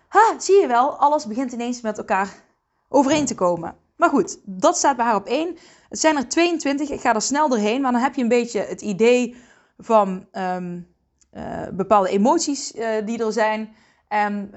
ha, 0.08 0.40
zie 0.40 0.62
je 0.62 0.68
wel, 0.68 0.98
alles 0.98 1.26
begint 1.26 1.52
ineens 1.52 1.82
met 1.82 1.98
elkaar 1.98 2.44
overeen 2.90 3.26
te 3.26 3.36
komen. 3.36 3.76
Maar 3.96 4.10
goed, 4.10 4.40
dat 4.46 4.78
staat 4.78 4.96
bij 4.96 5.06
haar 5.06 5.16
op 5.16 5.26
één. 5.26 5.58
Het 5.90 6.00
zijn 6.00 6.18
er 6.18 6.28
22, 6.28 6.90
ik 6.90 7.02
ga 7.02 7.16
er 7.16 7.22
snel 7.22 7.50
doorheen, 7.50 7.82
maar 7.82 7.92
dan 7.92 8.02
heb 8.02 8.16
je 8.16 8.22
een 8.22 8.28
beetje 8.28 8.60
het 8.60 8.82
idee 8.82 9.36
van 9.78 10.28
um, 10.32 10.88
uh, 11.34 11.68
bepaalde 11.72 12.10
emoties 12.10 12.76
uh, 12.76 13.06
die 13.06 13.24
er 13.24 13.34
zijn. 13.34 13.76
En 14.08 14.52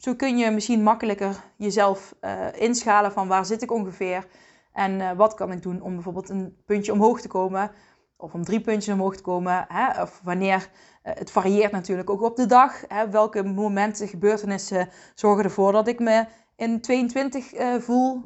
zo 0.00 0.14
kun 0.14 0.38
je 0.38 0.50
misschien 0.50 0.82
makkelijker 0.82 1.36
jezelf 1.56 2.14
uh, 2.20 2.46
inschalen 2.54 3.12
van 3.12 3.28
waar 3.28 3.46
zit 3.46 3.62
ik 3.62 3.72
ongeveer 3.72 4.26
en 4.72 5.00
uh, 5.00 5.12
wat 5.12 5.34
kan 5.34 5.52
ik 5.52 5.62
doen 5.62 5.80
om 5.80 5.94
bijvoorbeeld 5.94 6.28
een 6.28 6.56
puntje 6.64 6.92
omhoog 6.92 7.20
te 7.20 7.28
komen 7.28 7.70
of 8.16 8.34
om 8.34 8.44
drie 8.44 8.60
puntjes 8.60 8.94
omhoog 8.94 9.16
te 9.16 9.22
komen. 9.22 9.64
Hè? 9.68 10.02
Of 10.02 10.20
wanneer, 10.24 10.56
uh, 10.56 11.12
het 11.14 11.30
varieert 11.30 11.72
natuurlijk 11.72 12.10
ook 12.10 12.22
op 12.22 12.36
de 12.36 12.46
dag. 12.46 12.82
Hè? 12.88 13.10
Welke 13.10 13.42
momenten, 13.42 14.08
gebeurtenissen 14.08 14.88
zorgen 15.14 15.44
ervoor 15.44 15.72
dat 15.72 15.88
ik 15.88 15.98
me 15.98 16.26
in 16.56 16.80
22 16.80 17.50
voel, 17.78 18.22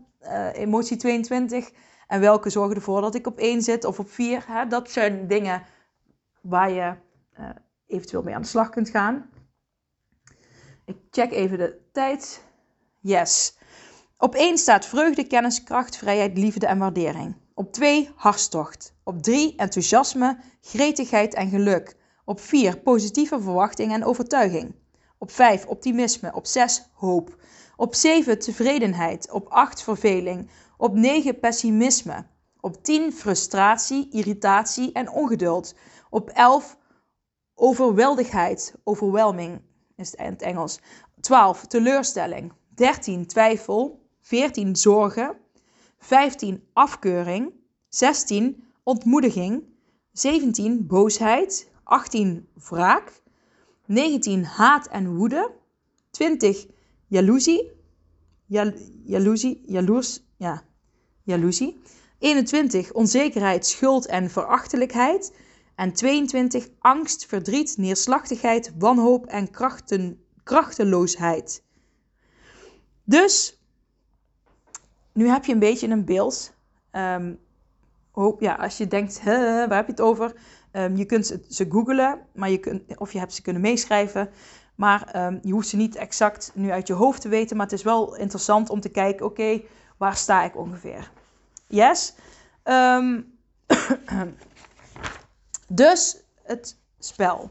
emotie 0.53 0.97
22. 0.97 1.71
En 2.07 2.21
welke 2.21 2.51
zorgen 2.51 2.77
ervoor 2.77 3.01
dat 3.01 3.15
ik 3.15 3.27
op 3.27 3.39
1 3.39 3.63
zit 3.63 3.85
of 3.85 3.99
op 3.99 4.11
4. 4.11 4.45
Hè? 4.47 4.67
Dat 4.67 4.91
zijn 4.91 5.27
dingen 5.27 5.63
waar 6.41 6.71
je 6.71 6.95
eventueel 7.87 8.23
mee 8.23 8.35
aan 8.35 8.43
de 8.43 8.49
slag 8.49 8.71
kunt 8.71 8.89
gaan. 8.89 9.31
Ik 10.87 10.97
check 11.11 11.33
even 11.33 11.59
de 11.59 11.81
tijd. 11.93 12.43
Yes. 13.01 13.57
Op 14.19 14.35
1 14.35 14.59
staat 14.59 14.87
vreugde, 14.87 15.27
kennis, 15.27 15.63
kracht, 15.63 15.97
vrijheid, 15.97 16.39
liefde 16.39 16.67
en 16.67 16.79
waardering. 16.79 17.37
Op 17.55 17.73
2 17.73 18.11
hartstocht. 18.17 18.95
Op 19.03 19.23
3 19.23 19.57
enthousiasme, 19.57 20.39
gretigheid 20.61 21.35
en 21.35 21.49
geluk. 21.49 21.97
Op 22.25 22.41
4 22.41 22.79
positieve 22.79 23.41
verwachting 23.41 23.93
en 23.93 24.05
overtuiging. 24.05 24.75
Op 25.19 25.31
5 25.31 25.67
optimisme. 25.67 26.33
Op 26.35 26.47
6 26.47 26.89
hoop. 26.93 27.37
Op 27.77 27.95
7 27.95 28.39
tevredenheid. 28.39 29.31
Op 29.31 29.49
8 29.49 29.83
verveling. 29.83 30.51
Op 30.77 30.95
9 30.95 31.39
pessimisme. 31.39 32.27
Op 32.61 32.83
10 32.83 33.13
frustratie, 33.13 34.09
irritatie 34.11 34.93
en 34.93 35.11
ongeduld. 35.11 35.75
Op 36.11 36.31
11 36.31 36.79
overweldigheid, 37.55 38.75
overwhelming 38.85 39.61
is 39.97 40.11
het 40.11 40.21
in 40.21 40.27
het 40.27 40.43
Engels. 40.43 40.81
12 41.21 41.67
teleurstelling. 41.67 42.53
13 42.75 43.27
twijfel. 43.27 44.07
14 44.21 44.77
zorgen. 44.77 45.37
15 45.99 46.65
afkeuring. 46.73 47.53
16 47.89 48.65
ontmoediging. 48.83 49.63
17 50.13 50.87
boosheid. 50.87 51.71
18 51.83 52.49
wraak. 52.69 53.23
19 53.87 54.45
haat 54.45 54.87
en 54.87 55.17
woede. 55.17 55.53
20 56.11 56.67
jaloezie. 57.07 57.73
Jal 58.47 58.73
jaloezie, 59.05 59.63
jaloers, 59.67 60.21
ja, 60.37 60.63
jaloezie. 61.23 61.81
21 62.19 62.93
onzekerheid, 62.93 63.67
schuld 63.67 64.07
en 64.07 64.31
verachtelijkheid. 64.31 65.33
En 65.75 65.93
22 65.93 66.69
angst, 66.79 67.27
verdriet, 67.27 67.77
neerslachtigheid, 67.77 68.73
wanhoop 68.79 69.27
en 69.27 69.51
krachten, 69.51 70.25
krachteloosheid. 70.43 71.63
Dus 73.05 73.59
nu 75.13 75.29
heb 75.29 75.45
je 75.45 75.53
een 75.53 75.59
beetje 75.59 75.89
een 75.89 76.05
beeld. 76.05 76.55
Um, 76.93 77.39
hoop, 78.11 78.41
ja, 78.41 78.55
als 78.55 78.77
je 78.77 78.87
denkt, 78.87 79.25
waar 79.25 79.75
heb 79.75 79.87
je 79.87 79.93
het 79.93 80.01
over? 80.01 80.35
Um, 80.73 80.97
je 80.97 81.05
kunt 81.05 81.39
ze 81.49 81.67
googlen, 81.69 82.21
maar 82.35 82.51
je 82.51 82.59
kunt, 82.59 82.99
of 82.99 83.13
je 83.13 83.19
hebt 83.19 83.35
ze 83.35 83.43
kunnen 83.43 83.63
meeschrijven. 83.63 84.31
Maar 84.75 85.27
um, 85.27 85.39
je 85.43 85.53
hoeft 85.53 85.69
ze 85.69 85.77
niet 85.77 85.97
exact 85.97 86.51
nu 86.55 86.71
uit 86.71 86.87
je 86.87 86.93
hoofd 86.93 87.21
te 87.21 87.29
weten. 87.29 87.57
Maar 87.57 87.67
het 87.67 87.75
is 87.75 87.83
wel 87.83 88.17
interessant 88.17 88.71
om 88.71 88.81
te 88.81 88.89
kijken, 88.89 89.27
oké, 89.27 89.63
waar 89.97 90.17
sta 90.17 90.45
ik 90.45 90.57
ongeveer? 90.57 91.11
Yes? 91.67 92.15
Dus 95.69 96.23
het 96.43 96.79
spel. 96.99 97.51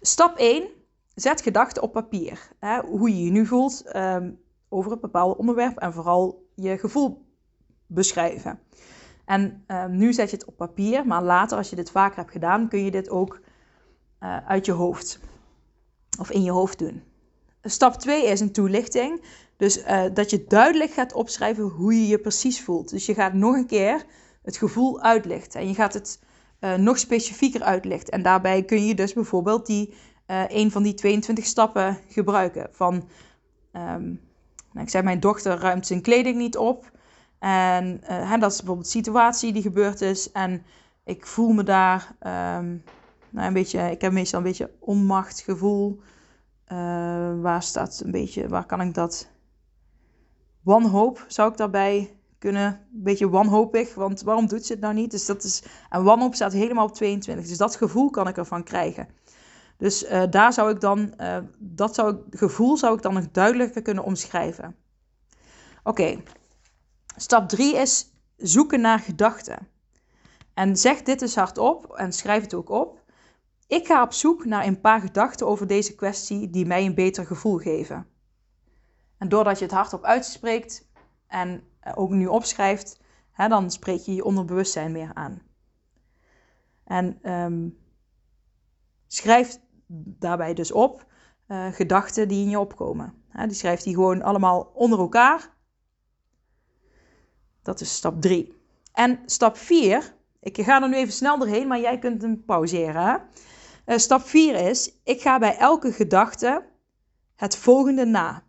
Stap 0.00 0.36
1. 0.36 0.68
Zet 1.14 1.42
gedachten 1.42 1.82
op 1.82 1.92
papier. 1.92 2.48
Hè, 2.58 2.80
hoe 2.80 3.10
je 3.10 3.24
je 3.24 3.30
nu 3.30 3.46
voelt 3.46 3.96
um, 3.96 4.40
over 4.68 4.92
een 4.92 5.00
bepaald 5.00 5.38
onderwerp 5.38 5.78
en 5.78 5.92
vooral 5.92 6.48
je 6.54 6.78
gevoel 6.78 7.24
beschrijven. 7.86 8.58
En 9.24 9.64
um, 9.68 9.96
nu 9.96 10.12
zet 10.12 10.30
je 10.30 10.36
het 10.36 10.44
op 10.44 10.56
papier, 10.56 11.06
maar 11.06 11.22
later 11.22 11.56
als 11.56 11.70
je 11.70 11.76
dit 11.76 11.90
vaker 11.90 12.16
hebt 12.16 12.30
gedaan, 12.30 12.68
kun 12.68 12.84
je 12.84 12.90
dit 12.90 13.10
ook 13.10 13.40
uh, 14.20 14.46
uit 14.46 14.66
je 14.66 14.72
hoofd 14.72 15.20
of 16.18 16.30
in 16.30 16.42
je 16.42 16.50
hoofd 16.50 16.78
doen. 16.78 17.02
Stap 17.62 17.94
2 17.94 18.26
is 18.26 18.40
een 18.40 18.52
toelichting. 18.52 19.22
Dus 19.56 19.78
uh, 19.78 20.04
dat 20.14 20.30
je 20.30 20.44
duidelijk 20.44 20.90
gaat 20.90 21.12
opschrijven 21.12 21.64
hoe 21.64 21.94
je 21.94 22.06
je 22.06 22.18
precies 22.18 22.62
voelt. 22.62 22.90
Dus 22.90 23.06
je 23.06 23.14
gaat 23.14 23.32
nog 23.32 23.54
een 23.54 23.66
keer 23.66 24.04
het 24.42 24.56
gevoel 24.56 25.00
uitlichten. 25.00 25.60
En 25.60 25.68
je 25.68 25.74
gaat 25.74 25.94
het 25.94 26.20
uh, 26.66 26.74
nog 26.74 26.98
specifieker 26.98 27.62
uitlegt. 27.62 28.08
En 28.08 28.22
daarbij 28.22 28.62
kun 28.62 28.86
je 28.86 28.94
dus 28.94 29.12
bijvoorbeeld 29.12 29.66
die 29.66 29.94
uh, 30.26 30.42
een 30.48 30.70
van 30.70 30.82
die 30.82 30.94
22 30.94 31.44
stappen 31.44 31.98
gebruiken. 32.08 32.68
Van, 32.72 33.08
ehm, 33.72 34.04
nou, 34.72 34.84
ik 34.84 34.88
zei, 34.88 35.04
mijn 35.04 35.20
dochter 35.20 35.58
ruimt 35.58 35.86
zijn 35.86 36.00
kleding 36.00 36.36
niet 36.36 36.56
op. 36.56 36.90
En 37.38 38.00
uh, 38.10 38.40
dat 38.40 38.50
is 38.50 38.56
bijvoorbeeld 38.56 38.86
een 38.86 39.02
situatie 39.02 39.52
die 39.52 39.62
gebeurd 39.62 40.00
is. 40.00 40.32
En 40.32 40.64
ik 41.04 41.26
voel 41.26 41.52
me 41.52 41.62
daar 41.62 42.14
um, 42.20 42.82
nou, 43.30 43.46
een 43.46 43.52
beetje, 43.52 43.90
ik 43.90 44.00
heb 44.00 44.12
meestal 44.12 44.38
een 44.38 44.44
beetje 44.44 44.70
onmachtgevoel. 44.78 46.00
Waar 47.40 47.62
staat 47.62 48.02
een 48.04 48.10
beetje, 48.10 48.48
waar 48.48 48.66
kan 48.66 48.80
ik 48.80 48.94
dat? 48.94 49.28
Wanhoop 50.62 51.24
zou 51.28 51.50
ik 51.50 51.56
daarbij 51.56 52.15
kunnen. 52.38 52.64
Een 52.72 53.02
beetje 53.02 53.28
wanhopig, 53.28 53.94
want 53.94 54.22
waarom 54.22 54.46
doet 54.46 54.66
ze 54.66 54.72
het 54.72 54.80
nou 54.80 54.94
niet? 54.94 55.10
Dus 55.10 55.26
dat 55.26 55.44
is, 55.44 55.62
en 55.88 56.04
wanhoop 56.04 56.34
staat 56.34 56.52
helemaal 56.52 56.86
op 56.86 56.94
22. 56.94 57.46
Dus 57.46 57.56
dat 57.56 57.76
gevoel 57.76 58.10
kan 58.10 58.28
ik 58.28 58.36
ervan 58.36 58.62
krijgen. 58.62 59.08
Dus 59.76 60.04
uh, 60.04 60.22
daar 60.30 60.52
zou 60.52 60.70
ik 60.70 60.80
dan, 60.80 61.14
uh, 61.20 61.38
dat 61.58 61.94
zou 61.94 62.16
gevoel 62.30 62.76
zou 62.76 62.96
ik 62.96 63.02
dan 63.02 63.14
nog 63.14 63.30
duidelijker 63.30 63.82
kunnen 63.82 64.04
omschrijven. 64.04 64.76
Oké, 65.82 66.22
stap 67.16 67.48
3 67.48 67.76
is 67.76 68.12
zoeken 68.36 68.80
naar 68.80 68.98
gedachten. 68.98 69.68
En 70.54 70.76
zeg 70.76 71.02
dit 71.02 71.22
eens 71.22 71.34
hardop 71.34 71.92
en 71.92 72.12
schrijf 72.12 72.42
het 72.42 72.54
ook 72.54 72.68
op. 72.68 73.04
Ik 73.66 73.86
ga 73.86 74.02
op 74.02 74.12
zoek 74.12 74.44
naar 74.44 74.66
een 74.66 74.80
paar 74.80 75.00
gedachten 75.00 75.46
over 75.46 75.66
deze 75.66 75.94
kwestie 75.94 76.50
die 76.50 76.66
mij 76.66 76.86
een 76.86 76.94
beter 76.94 77.26
gevoel 77.26 77.56
geven. 77.56 78.06
En 79.18 79.28
doordat 79.28 79.58
je 79.58 79.64
het 79.64 79.74
hardop 79.74 80.04
uitspreekt 80.04 80.88
en 81.26 81.62
ook 81.94 82.10
nu 82.10 82.26
opschrijft, 82.26 83.00
hè, 83.30 83.48
dan 83.48 83.70
spreek 83.70 84.00
je 84.00 84.14
je 84.14 84.24
onderbewustzijn 84.24 84.92
meer 84.92 85.10
aan. 85.14 85.42
En 86.84 87.32
um, 87.32 87.78
schrijf 89.06 89.58
daarbij 90.18 90.54
dus 90.54 90.72
op 90.72 91.06
uh, 91.48 91.66
gedachten 91.72 92.28
die 92.28 92.44
in 92.44 92.50
je 92.50 92.58
opkomen. 92.58 93.14
Die 93.32 93.54
schrijft 93.54 93.84
die 93.84 93.94
gewoon 93.94 94.22
allemaal 94.22 94.70
onder 94.74 94.98
elkaar. 94.98 95.50
Dat 97.62 97.80
is 97.80 97.94
stap 97.94 98.20
3. 98.20 98.54
En 98.92 99.20
stap 99.26 99.56
4, 99.56 100.14
ik 100.40 100.60
ga 100.60 100.82
er 100.82 100.88
nu 100.88 100.94
even 100.94 101.12
snel 101.12 101.38
doorheen, 101.38 101.66
maar 101.66 101.80
jij 101.80 101.98
kunt 101.98 102.22
hem 102.22 102.44
pauzeren. 102.44 103.22
Uh, 103.86 103.96
stap 103.96 104.20
4 104.20 104.54
is, 104.54 104.98
ik 105.04 105.20
ga 105.20 105.38
bij 105.38 105.56
elke 105.56 105.92
gedachte 105.92 106.66
het 107.36 107.56
volgende 107.56 108.04
na. 108.04 108.45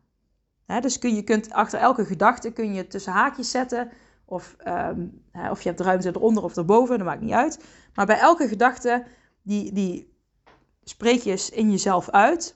Dus 0.68 1.00
kun, 1.00 1.16
je 1.16 1.24
kunt 1.24 1.52
achter 1.52 1.80
elke 1.80 2.06
gedachte 2.06 2.52
kun 2.52 2.74
je 2.74 2.88
tussen 2.88 3.14
haakjes 3.14 3.52
zetten. 3.52 3.92
Of, 4.26 4.56
um, 4.68 5.24
of 5.50 5.62
je 5.62 5.70
hebt 5.70 5.82
ruimte 5.82 6.10
eronder 6.10 6.44
of 6.44 6.58
erboven, 6.58 6.98
dat 6.98 7.08
maakt 7.08 7.22
niet 7.22 7.32
uit. 7.32 7.64
Maar 7.94 8.06
bij 8.06 8.20
elke 8.20 8.48
gedachte, 8.48 9.06
die, 9.42 9.74
die 9.74 10.14
spreek 10.84 11.22
je 11.22 11.32
eens 11.32 11.50
in 11.50 11.72
jezelf 11.72 12.10
uit. 12.10 12.56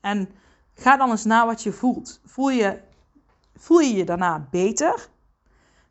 En 0.00 0.28
ga 0.74 0.96
dan 0.96 1.10
eens 1.10 1.24
na 1.24 1.46
wat 1.46 1.62
je 1.62 1.72
voelt. 1.72 2.20
Voel 2.24 2.50
je 2.50 2.80
voel 3.54 3.78
je, 3.78 3.94
je 3.94 4.04
daarna 4.04 4.48
beter? 4.50 5.08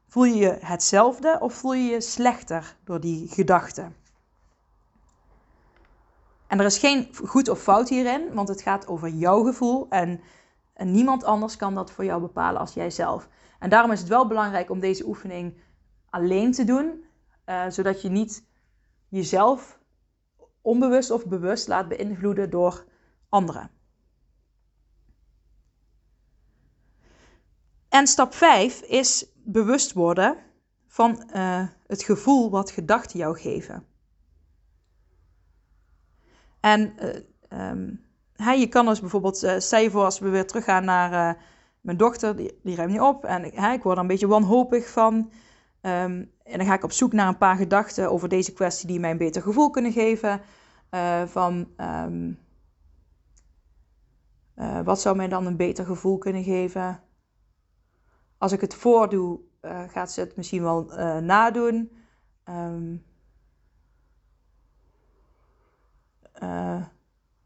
Voel 0.07 0.23
je 0.23 0.35
je 0.35 0.57
hetzelfde 0.61 1.37
of 1.39 1.53
voel 1.53 1.73
je 1.73 1.91
je 1.91 2.01
slechter 2.01 2.75
door 2.83 2.99
die 2.99 3.27
gedachten? 3.27 3.95
En 6.47 6.59
er 6.59 6.65
is 6.65 6.77
geen 6.77 7.09
goed 7.25 7.49
of 7.49 7.61
fout 7.61 7.89
hierin, 7.89 8.33
want 8.33 8.47
het 8.47 8.61
gaat 8.61 8.87
over 8.87 9.09
jouw 9.09 9.43
gevoel 9.43 9.85
en, 9.89 10.21
en 10.75 10.91
niemand 10.91 11.23
anders 11.23 11.55
kan 11.55 11.75
dat 11.75 11.91
voor 11.91 12.05
jou 12.05 12.21
bepalen 12.21 12.59
als 12.59 12.73
jijzelf. 12.73 13.29
En 13.59 13.69
daarom 13.69 13.91
is 13.91 13.99
het 13.99 14.07
wel 14.07 14.27
belangrijk 14.27 14.69
om 14.69 14.79
deze 14.79 15.07
oefening 15.07 15.57
alleen 16.09 16.51
te 16.51 16.63
doen, 16.63 17.05
uh, 17.45 17.69
zodat 17.69 18.01
je 18.01 18.09
niet 18.09 18.45
jezelf 19.07 19.79
onbewust 20.61 21.11
of 21.11 21.25
bewust 21.27 21.67
laat 21.67 21.87
beïnvloeden 21.87 22.49
door 22.49 22.85
anderen. 23.29 23.69
En 27.89 28.07
stap 28.07 28.33
5 28.33 28.81
is 28.81 29.25
bewust 29.43 29.93
worden 29.93 30.37
van 30.87 31.29
uh, 31.35 31.67
het 31.87 32.03
gevoel 32.03 32.49
wat 32.49 32.71
gedachten 32.71 33.19
jou 33.19 33.37
geven. 33.37 33.87
En 36.59 36.95
uh, 37.49 37.69
um, 37.69 38.04
je 38.35 38.67
kan 38.69 38.85
dus 38.85 38.99
bijvoorbeeld, 38.99 39.43
uh, 39.43 39.53
stel 39.57 39.89
voor 39.89 40.03
als 40.03 40.19
we 40.19 40.29
weer 40.29 40.47
teruggaan 40.47 40.85
naar 40.85 41.37
mijn 41.81 41.97
dochter, 41.97 42.35
die, 42.35 42.59
die 42.63 42.75
ruimt 42.75 42.91
niet 42.91 43.01
op. 43.01 43.25
En 43.25 43.43
ik 43.73 43.83
word 43.83 43.95
er 43.95 44.01
een 44.01 44.07
beetje 44.07 44.27
wanhopig 44.27 44.89
van. 44.89 45.13
Um, 45.15 46.31
en 46.43 46.57
dan 46.57 46.65
ga 46.65 46.73
ik 46.73 46.83
op 46.83 46.91
zoek 46.91 47.13
naar 47.13 47.27
een 47.27 47.37
paar 47.37 47.55
gedachten 47.55 48.11
over 48.11 48.29
deze 48.29 48.53
kwestie 48.53 48.87
die 48.87 48.99
mij 48.99 49.11
een 49.11 49.17
beter 49.17 49.41
gevoel 49.41 49.69
kunnen 49.69 49.91
geven. 49.91 50.41
van 51.25 51.67
um, 51.77 52.39
wat 54.83 55.01
zou 55.01 55.15
mij 55.15 55.27
dan 55.27 55.45
een 55.45 55.57
beter 55.57 55.85
gevoel 55.85 56.17
kunnen 56.17 56.43
geven? 56.43 57.01
Als 58.37 58.51
ik 58.51 58.61
het 58.61 58.73
voordoe, 58.73 59.39
gaat 59.87 60.11
ze 60.11 60.19
het 60.19 60.35
misschien 60.35 60.61
wel 60.61 60.83
nadoen. 61.21 61.91
Um, 62.49 63.03
uh, 66.43 66.83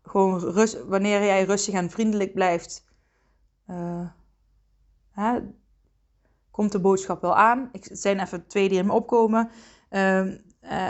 gewoon 0.10 0.40
rust, 0.40 0.86
wanneer 0.86 1.24
jij 1.24 1.44
rustig 1.44 1.74
en 1.74 1.90
vriendelijk 1.90 2.34
blijft, 2.34 2.86
uh, 3.68 4.10
hè, 5.12 5.40
komt 6.52 6.72
de 6.72 6.80
boodschap 6.80 7.22
wel 7.22 7.36
aan. 7.36 7.70
Ik, 7.72 7.84
het 7.84 8.00
zijn 8.00 8.20
even 8.20 8.48
twee 8.48 8.70
die 8.70 8.78
in 8.78 8.86
me 8.86 8.92
opkomen. 8.92 9.50
Uh, 9.90 10.20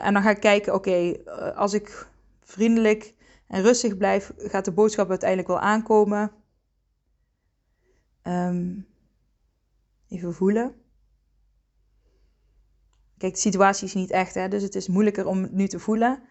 en 0.05 0.13
dan 0.13 0.21
ga 0.21 0.29
ik 0.29 0.39
kijken, 0.39 0.73
oké, 0.73 0.89
okay, 0.89 1.23
als 1.53 1.73
ik 1.73 2.09
vriendelijk 2.43 3.15
en 3.47 3.61
rustig 3.61 3.97
blijf, 3.97 4.33
gaat 4.37 4.65
de 4.65 4.71
boodschap 4.71 5.09
uiteindelijk 5.09 5.49
wel 5.49 5.59
aankomen. 5.59 6.31
Um, 8.23 8.87
even 10.07 10.33
voelen. 10.33 10.75
Kijk, 13.17 13.33
de 13.33 13.39
situatie 13.39 13.87
is 13.87 13.93
niet 13.93 14.11
echt, 14.11 14.33
hè, 14.33 14.47
dus 14.47 14.63
het 14.63 14.75
is 14.75 14.87
moeilijker 14.87 15.27
om 15.27 15.41
het 15.41 15.51
nu 15.51 15.67
te 15.67 15.79
voelen. 15.79 16.23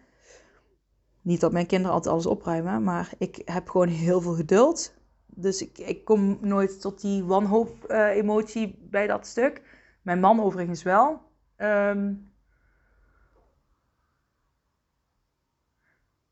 Niet 1.28 1.40
dat 1.40 1.52
mijn 1.52 1.66
kinderen 1.66 1.94
altijd 1.94 2.14
alles 2.14 2.26
opruimen, 2.26 2.82
maar 2.82 3.12
ik 3.18 3.42
heb 3.44 3.68
gewoon 3.68 3.88
heel 3.88 4.20
veel 4.20 4.34
geduld. 4.34 4.94
Dus 5.26 5.62
ik, 5.62 5.78
ik 5.78 6.04
kom 6.04 6.38
nooit 6.40 6.80
tot 6.80 7.00
die 7.00 7.24
wanhoop-emotie 7.24 8.66
uh, 8.66 8.90
bij 8.90 9.06
dat 9.06 9.26
stuk. 9.26 9.62
Mijn 10.02 10.20
man 10.20 10.40
overigens 10.40 10.82
wel. 10.82 11.20
Um, 11.56 12.32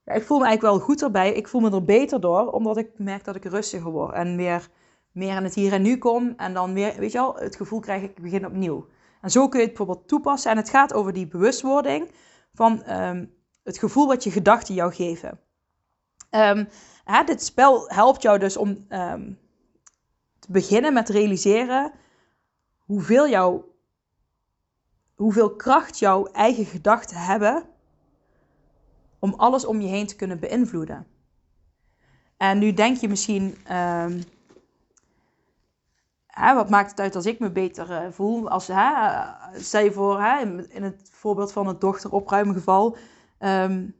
ja, 0.04 0.12
ik 0.12 0.22
voel 0.22 0.38
me 0.38 0.44
eigenlijk 0.44 0.76
wel 0.76 0.86
goed 0.86 1.02
erbij. 1.02 1.32
Ik 1.32 1.48
voel 1.48 1.60
me 1.60 1.70
er 1.70 1.84
beter 1.84 2.20
door, 2.20 2.50
omdat 2.50 2.76
ik 2.76 2.98
merk 2.98 3.24
dat 3.24 3.36
ik 3.36 3.44
rustiger 3.44 3.90
word. 3.90 4.14
En 4.14 4.36
weer 4.36 4.68
meer 5.12 5.36
in 5.36 5.44
het 5.44 5.54
hier 5.54 5.72
en 5.72 5.82
nu 5.82 5.98
kom. 5.98 6.34
En 6.36 6.54
dan 6.54 6.74
weer, 6.74 6.94
weet 6.98 7.12
je 7.12 7.18
wel, 7.18 7.34
het 7.34 7.56
gevoel 7.56 7.80
krijg 7.80 8.02
ik, 8.02 8.20
begin 8.20 8.46
opnieuw. 8.46 8.86
En 9.20 9.30
zo 9.30 9.48
kun 9.48 9.60
je 9.60 9.66
het 9.66 9.76
bijvoorbeeld 9.76 10.08
toepassen. 10.08 10.50
En 10.50 10.56
het 10.56 10.70
gaat 10.70 10.94
over 10.94 11.12
die 11.12 11.28
bewustwording 11.28 12.10
van 12.52 12.90
um, 12.90 13.34
het 13.66 13.78
gevoel 13.78 14.06
wat 14.06 14.24
je 14.24 14.30
gedachten 14.30 14.74
jou 14.74 14.92
geven. 14.94 15.40
Um, 16.30 16.68
hè, 17.04 17.24
dit 17.24 17.42
spel 17.42 17.88
helpt 17.88 18.22
jou 18.22 18.38
dus 18.38 18.56
om 18.56 18.68
um, 18.88 19.38
te 20.38 20.52
beginnen 20.52 20.92
met 20.92 21.08
realiseren 21.08 21.92
hoeveel, 22.78 23.28
jou, 23.28 23.62
hoeveel 25.14 25.56
kracht 25.56 25.98
jouw 25.98 26.26
eigen 26.26 26.64
gedachten 26.64 27.16
hebben 27.16 27.64
om 29.18 29.34
alles 29.34 29.64
om 29.64 29.80
je 29.80 29.88
heen 29.88 30.06
te 30.06 30.16
kunnen 30.16 30.40
beïnvloeden. 30.40 31.06
En 32.36 32.58
nu 32.58 32.72
denk 32.72 32.96
je 32.96 33.08
misschien, 33.08 33.44
um, 33.72 34.22
hè, 36.26 36.54
wat 36.54 36.70
maakt 36.70 36.90
het 36.90 37.00
uit 37.00 37.14
als 37.14 37.26
ik 37.26 37.38
me 37.38 37.50
beter 37.50 37.90
uh, 37.90 38.10
voel? 38.10 38.48
Als, 38.48 38.66
hè, 38.66 38.90
stel 39.60 39.80
je 39.80 39.92
voor, 39.92 40.22
hè, 40.22 40.40
in 40.68 40.82
het 40.82 41.10
voorbeeld 41.12 41.52
van 41.52 41.66
het 41.66 41.80
dochter 41.80 42.12
opruimen 42.12 42.54
geval, 42.54 42.96
Um, 43.38 43.94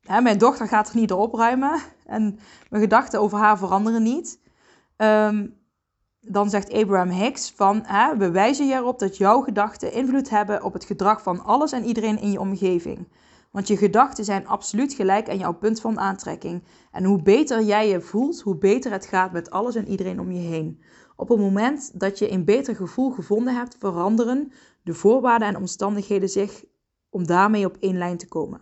hè, 0.00 0.20
mijn 0.20 0.38
dochter 0.38 0.68
gaat 0.68 0.88
er 0.88 0.96
niet 0.96 1.08
door 1.08 1.20
opruimen 1.20 1.80
en 2.06 2.38
mijn 2.70 2.82
gedachten 2.82 3.20
over 3.20 3.38
haar 3.38 3.58
veranderen 3.58 4.02
niet. 4.02 4.40
Um, 4.96 5.54
dan 6.20 6.50
zegt 6.50 6.72
Abraham 6.72 7.08
Hicks 7.08 7.52
van, 7.56 7.82
hè, 7.86 8.16
we 8.16 8.30
wijzen 8.30 8.66
je 8.66 8.74
erop 8.74 8.98
dat 8.98 9.16
jouw 9.16 9.40
gedachten 9.40 9.92
invloed 9.92 10.30
hebben 10.30 10.62
op 10.62 10.72
het 10.72 10.84
gedrag 10.84 11.22
van 11.22 11.44
alles 11.44 11.72
en 11.72 11.84
iedereen 11.84 12.20
in 12.20 12.30
je 12.30 12.40
omgeving. 12.40 13.08
Want 13.50 13.68
je 13.68 13.76
gedachten 13.76 14.24
zijn 14.24 14.46
absoluut 14.46 14.94
gelijk 14.94 15.28
aan 15.28 15.38
jouw 15.38 15.54
punt 15.54 15.80
van 15.80 16.00
aantrekking. 16.00 16.62
En 16.92 17.04
hoe 17.04 17.22
beter 17.22 17.62
jij 17.62 17.88
je 17.88 18.00
voelt, 18.00 18.40
hoe 18.40 18.56
beter 18.56 18.92
het 18.92 19.06
gaat 19.06 19.32
met 19.32 19.50
alles 19.50 19.74
en 19.74 19.88
iedereen 19.88 20.20
om 20.20 20.32
je 20.32 20.48
heen. 20.48 20.82
Op 21.16 21.28
het 21.28 21.38
moment 21.38 22.00
dat 22.00 22.18
je 22.18 22.30
een 22.30 22.44
beter 22.44 22.76
gevoel 22.76 23.10
gevonden 23.10 23.54
hebt, 23.54 23.76
veranderen 23.78 24.52
de 24.82 24.94
voorwaarden 24.94 25.48
en 25.48 25.56
omstandigheden 25.56 26.28
zich 26.28 26.64
om 27.16 27.26
daarmee 27.26 27.66
op 27.66 27.76
één 27.80 27.98
lijn 27.98 28.16
te 28.16 28.28
komen. 28.28 28.60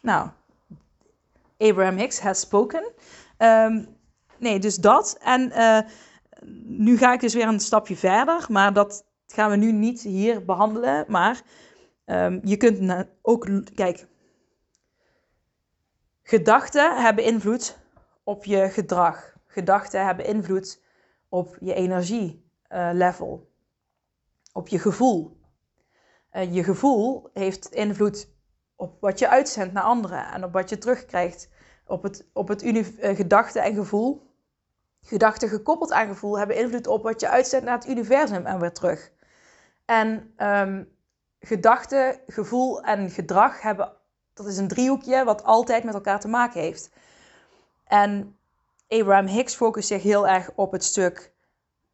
Nou, 0.00 0.30
Abraham 1.58 1.96
Hicks 1.96 2.20
has 2.20 2.40
spoken. 2.40 2.92
Um, 3.38 3.96
nee, 4.38 4.58
dus 4.58 4.76
dat. 4.76 5.16
En 5.20 5.50
uh, 5.52 5.80
nu 6.64 6.96
ga 6.96 7.12
ik 7.12 7.20
dus 7.20 7.34
weer 7.34 7.48
een 7.48 7.60
stapje 7.60 7.96
verder, 7.96 8.46
maar 8.48 8.72
dat 8.72 9.04
gaan 9.26 9.50
we 9.50 9.56
nu 9.56 9.72
niet 9.72 10.00
hier 10.00 10.44
behandelen. 10.44 11.04
Maar 11.08 11.42
um, 12.06 12.40
je 12.44 12.56
kunt 12.56 13.06
ook, 13.22 13.48
kijk, 13.74 14.06
gedachten 16.22 17.02
hebben 17.02 17.24
invloed 17.24 17.78
op 18.24 18.44
je 18.44 18.68
gedrag. 18.68 19.36
Gedachten 19.46 20.06
hebben 20.06 20.26
invloed 20.26 20.82
op 21.28 21.56
je 21.60 21.74
energielevel, 21.74 23.52
op 24.54 24.68
je 24.68 24.78
gevoel. 24.78 25.40
Uh, 26.32 26.54
je 26.54 26.64
gevoel 26.64 27.30
heeft 27.32 27.66
invloed 27.66 28.28
op 28.76 29.00
wat 29.00 29.18
je 29.18 29.28
uitzendt 29.28 29.72
naar 29.72 29.82
anderen 29.82 30.32
en 30.32 30.44
op 30.44 30.52
wat 30.52 30.68
je 30.68 30.78
terugkrijgt. 30.78 31.48
Op 31.86 32.02
het, 32.02 32.26
op 32.32 32.48
het 32.48 32.62
uh, 32.62 32.84
gedachte 33.16 33.60
en 33.60 33.74
gevoel. 33.74 34.32
Gedachten 35.00 35.48
gekoppeld 35.48 35.92
aan 35.92 36.06
gevoel 36.06 36.38
hebben 36.38 36.56
invloed 36.56 36.86
op 36.86 37.02
wat 37.02 37.20
je 37.20 37.28
uitzendt 37.28 37.64
naar 37.64 37.74
het 37.74 37.88
universum 37.88 38.46
en 38.46 38.60
weer 38.60 38.72
terug. 38.72 39.12
En 39.84 40.34
um, 40.38 40.96
gedachte, 41.40 42.20
gevoel 42.26 42.82
en 42.82 43.10
gedrag 43.10 43.60
hebben, 43.60 43.92
dat 44.32 44.46
is 44.46 44.58
een 44.58 44.68
driehoekje 44.68 45.24
wat 45.24 45.44
altijd 45.44 45.84
met 45.84 45.94
elkaar 45.94 46.20
te 46.20 46.28
maken 46.28 46.60
heeft. 46.60 46.90
En 47.84 48.38
Abraham 48.88 49.26
Hicks 49.26 49.54
focust 49.54 49.88
zich 49.88 50.02
heel 50.02 50.28
erg 50.28 50.50
op 50.54 50.72
het 50.72 50.84
stuk 50.84 51.32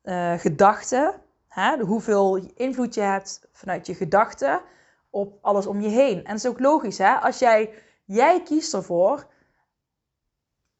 uh, 0.03 0.38
gedachten. 0.38 1.23
Hè? 1.50 1.78
Hoeveel 1.78 2.36
invloed 2.54 2.94
je 2.94 3.00
hebt 3.00 3.48
vanuit 3.52 3.86
je 3.86 3.94
gedachten 3.94 4.60
op 5.10 5.38
alles 5.40 5.66
om 5.66 5.80
je 5.80 5.88
heen. 5.88 6.16
En 6.16 6.24
dat 6.24 6.44
is 6.44 6.46
ook 6.46 6.60
logisch, 6.60 6.98
hè? 6.98 7.14
Als 7.14 7.38
jij, 7.38 7.72
jij 8.04 8.42
kiest 8.42 8.74
ervoor 8.74 9.26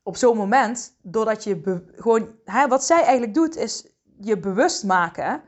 op 0.03 0.17
zo'n 0.17 0.37
moment, 0.37 0.97
doordat 1.03 1.45
je 1.45 1.83
gewoon, 1.97 2.35
hè, 2.45 2.69
wat 2.69 2.85
zij 2.85 3.03
eigenlijk 3.03 3.35
doet, 3.35 3.57
is 3.57 3.87
je 4.21 4.39
bewust 4.39 4.85
maken 4.85 5.43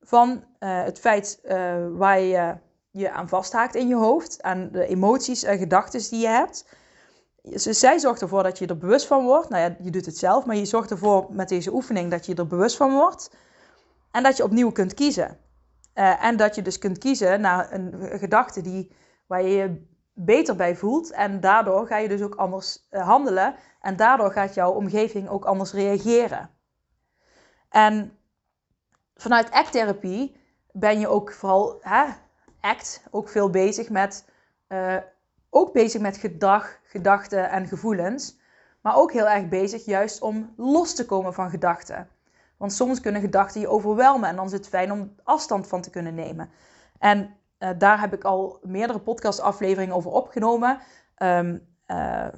van 0.00 0.30
uh, 0.30 0.82
het 0.82 0.98
feit 0.98 1.40
uh, 1.44 1.86
waar 1.90 2.20
je 2.20 2.56
je 2.90 3.10
aan 3.10 3.28
vasthaakt 3.28 3.74
in 3.74 3.88
je 3.88 3.94
hoofd, 3.94 4.42
aan 4.42 4.68
de 4.72 4.86
emoties 4.86 5.42
en 5.42 5.58
gedachten 5.58 6.10
die 6.10 6.20
je 6.20 6.26
hebt. 6.28 6.66
zij 7.54 7.98
zorgt 7.98 8.22
ervoor 8.22 8.42
dat 8.42 8.58
je 8.58 8.66
er 8.66 8.78
bewust 8.78 9.06
van 9.06 9.24
wordt. 9.24 9.48
Nou 9.48 9.62
ja, 9.62 9.76
je 9.82 9.90
doet 9.90 10.06
het 10.06 10.18
zelf, 10.18 10.44
maar 10.44 10.56
je 10.56 10.64
zorgt 10.64 10.90
ervoor 10.90 11.26
met 11.30 11.48
deze 11.48 11.72
oefening 11.72 12.10
dat 12.10 12.26
je 12.26 12.34
er 12.34 12.46
bewust 12.46 12.76
van 12.76 12.92
wordt. 12.92 13.30
En 14.18 14.24
dat 14.24 14.36
je 14.36 14.44
opnieuw 14.44 14.70
kunt 14.70 14.94
kiezen. 14.94 15.38
Uh, 15.94 16.24
en 16.24 16.36
dat 16.36 16.54
je 16.54 16.62
dus 16.62 16.78
kunt 16.78 16.98
kiezen 16.98 17.40
naar 17.40 17.72
een 17.72 18.18
gedachte 18.18 18.60
die, 18.60 18.92
waar 19.26 19.42
je 19.42 19.48
je 19.48 19.86
beter 20.12 20.56
bij 20.56 20.76
voelt. 20.76 21.10
En 21.10 21.40
daardoor 21.40 21.86
ga 21.86 21.96
je 21.96 22.08
dus 22.08 22.22
ook 22.22 22.34
anders 22.34 22.86
uh, 22.90 23.06
handelen. 23.06 23.54
En 23.80 23.96
daardoor 23.96 24.32
gaat 24.32 24.54
jouw 24.54 24.72
omgeving 24.72 25.28
ook 25.28 25.44
anders 25.44 25.72
reageren. 25.72 26.50
En 27.68 28.18
vanuit 29.14 29.50
ACT-therapie 29.50 30.36
ben 30.72 31.00
je 31.00 31.08
ook 31.08 31.32
vooral, 31.32 31.78
hè, 31.80 32.04
ACT, 32.60 33.02
ook 33.10 33.28
veel 33.28 33.50
bezig 33.50 33.88
met, 33.88 34.28
uh, 34.68 34.96
ook 35.50 35.72
bezig 35.72 36.00
met 36.00 36.16
gedrag, 36.16 36.78
gedachten 36.82 37.50
en 37.50 37.66
gevoelens. 37.66 38.38
Maar 38.80 38.96
ook 38.96 39.12
heel 39.12 39.28
erg 39.28 39.48
bezig 39.48 39.84
juist 39.84 40.20
om 40.20 40.54
los 40.56 40.94
te 40.94 41.06
komen 41.06 41.34
van 41.34 41.50
gedachten. 41.50 42.08
Want 42.58 42.72
soms 42.72 43.00
kunnen 43.00 43.20
gedachten 43.20 43.60
je 43.60 43.68
overwelmen 43.68 44.28
en 44.28 44.36
dan 44.36 44.46
is 44.46 44.52
het 44.52 44.68
fijn 44.68 44.92
om 44.92 45.14
afstand 45.22 45.66
van 45.66 45.80
te 45.80 45.90
kunnen 45.90 46.14
nemen. 46.14 46.50
En 46.98 47.36
uh, 47.58 47.68
daar 47.78 48.00
heb 48.00 48.12
ik 48.12 48.24
al 48.24 48.58
meerdere 48.62 48.98
podcastafleveringen 49.00 49.94
over 49.94 50.10
opgenomen. 50.10 50.78
Um, 51.22 51.66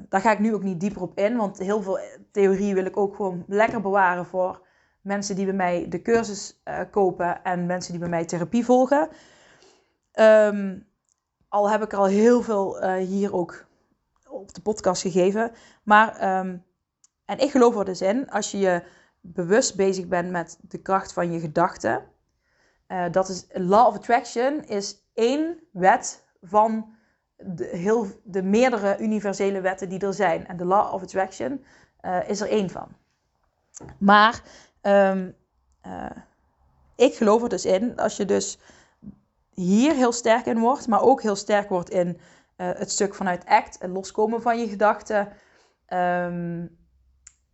daar 0.09 0.21
ga 0.21 0.33
ik 0.33 0.39
nu 0.39 0.55
ook 0.55 0.63
niet 0.63 0.81
dieper 0.81 1.03
op 1.03 1.19
in, 1.19 1.37
want 1.37 1.59
heel 1.59 1.83
veel 1.83 1.99
theorie 2.33 2.75
wil 2.75 2.85
ik 2.85 2.97
ook 2.97 3.17
gewoon 3.17 3.45
lekker 3.47 3.81
bewaren 3.81 4.27
voor 4.27 4.67
mensen 5.01 5.37
die 5.37 5.45
bij 5.45 5.55
mij 5.55 5.87
de 5.89 6.03
cursus 6.03 6.63
kopen 6.91 7.45
en 7.45 7.67
mensen 7.67 7.91
die 7.93 8.01
bij 8.01 8.09
mij 8.09 8.25
therapie 8.25 8.65
volgen. 8.65 9.09
Um, 10.15 10.87
al 11.49 11.71
heb 11.71 11.83
ik 11.83 11.93
er 11.93 11.99
al 11.99 12.07
heel 12.07 12.43
veel 12.43 12.87
hier 12.97 13.35
ook 13.35 13.65
op 14.29 14.55
de 14.55 14.61
podcast 14.61 15.03
gegeven. 15.03 15.53
Maar, 15.83 16.39
um, 16.39 16.65
en 17.25 17.39
ik 17.39 17.51
geloof 17.51 17.77
er 17.77 17.85
dus 17.85 18.03
in, 18.03 18.31
als 18.31 18.51
je 18.51 18.59
je 18.59 18.83
bewust 19.21 19.77
bezig 19.77 20.09
bent 20.09 20.31
met 20.31 20.59
de 20.61 20.79
kracht 20.79 21.13
van 21.13 21.33
je 21.33 21.41
gedachten. 21.41 22.03
Uh, 22.89 23.05
dat 23.11 23.29
is 23.29 23.47
Law 23.53 23.87
of 23.87 23.95
Attraction 23.95 24.65
is 24.65 24.97
één 25.15 25.59
wet 25.73 26.25
van 26.43 26.95
de, 27.37 27.65
heel, 27.65 28.07
de 28.25 28.43
meerdere 28.43 28.99
universele 28.99 29.61
wetten 29.61 29.89
die 29.89 30.01
er 30.01 30.15
zijn. 30.15 30.47
En 30.47 30.57
de 30.57 30.65
Law 30.65 30.95
of 30.95 31.03
Attraction 31.03 31.65
uh, 32.03 32.29
is 32.29 32.41
er 32.41 32.49
één 32.49 32.71
van. 32.71 32.89
Maar 33.99 34.43
um, 34.83 35.35
uh, 35.87 36.07
ik 36.97 37.15
geloof 37.15 37.43
er 37.43 37.49
dus 37.49 37.65
in, 37.65 37.97
als 37.97 38.17
je 38.17 38.25
dus 38.25 38.59
hier 39.55 39.95
heel 39.95 40.13
sterk 40.13 40.47
in 40.47 40.59
wordt, 40.59 40.89
maar 40.89 41.03
ook 41.03 41.23
heel 41.23 41.37
sterk 41.37 41.69
wordt 41.69 41.91
in 41.91 42.21
het 42.57 42.91
stuk 42.91 43.15
vanuit 43.15 43.45
act 43.47 43.79
en 43.79 43.93
loskomen 43.93 44.43
van 44.43 44.59
je 44.59 44.69
gedachten. 44.69 45.29
Um, 45.89 46.79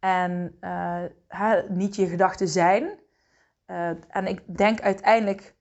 en 0.07 0.59
uh, 0.61 1.53
niet 1.69 1.97
je 1.97 2.07
gedachten 2.07 2.49
zijn. 2.49 2.99
Uh, 3.67 3.89
en 4.09 4.27
ik 4.27 4.57
denk 4.59 4.81
uiteindelijk 4.81 5.55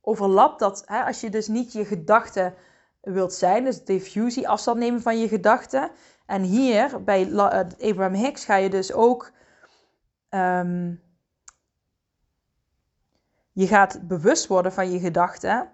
overlapt 0.00 0.58
dat, 0.58 0.82
hè, 0.86 1.04
als 1.04 1.20
je 1.20 1.30
dus 1.30 1.48
niet 1.48 1.72
je 1.72 1.84
gedachten 1.84 2.54
wilt 3.00 3.32
zijn, 3.32 3.64
dus 3.64 3.84
diffusie, 3.84 4.48
afstand 4.48 4.78
nemen 4.78 5.02
van 5.02 5.18
je 5.18 5.28
gedachten. 5.28 5.90
En 6.26 6.42
hier 6.42 7.04
bij 7.04 7.32
Abraham 7.80 8.14
Hicks 8.14 8.44
ga 8.44 8.56
je 8.56 8.70
dus 8.70 8.92
ook 8.92 9.32
um, 10.30 11.02
je 13.52 13.66
gaat 13.66 14.08
bewust 14.08 14.46
worden 14.46 14.72
van 14.72 14.90
je 14.90 14.98
gedachten. 14.98 15.72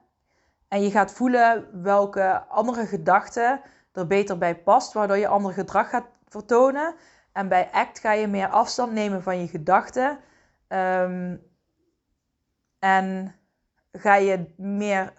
En 0.69 0.83
je 0.83 0.91
gaat 0.91 1.12
voelen 1.12 1.83
welke 1.83 2.45
andere 2.49 2.87
gedachte 2.87 3.61
er 3.93 4.07
beter 4.07 4.38
bij 4.38 4.57
past, 4.62 4.93
waardoor 4.93 5.17
je 5.17 5.29
ander 5.29 5.53
gedrag 5.53 5.88
gaat 5.88 6.07
vertonen. 6.27 6.95
En 7.38 7.48
bij 7.48 7.70
ACT 7.72 7.98
ga 7.98 8.12
je 8.12 8.27
meer 8.27 8.48
afstand 8.48 8.92
nemen 8.92 9.22
van 9.22 9.40
je 9.40 9.48
gedachten. 9.48 10.18
Um, 10.68 11.42
en 12.79 13.35
ga 13.92 14.14
je 14.14 14.55
meer 14.57 15.12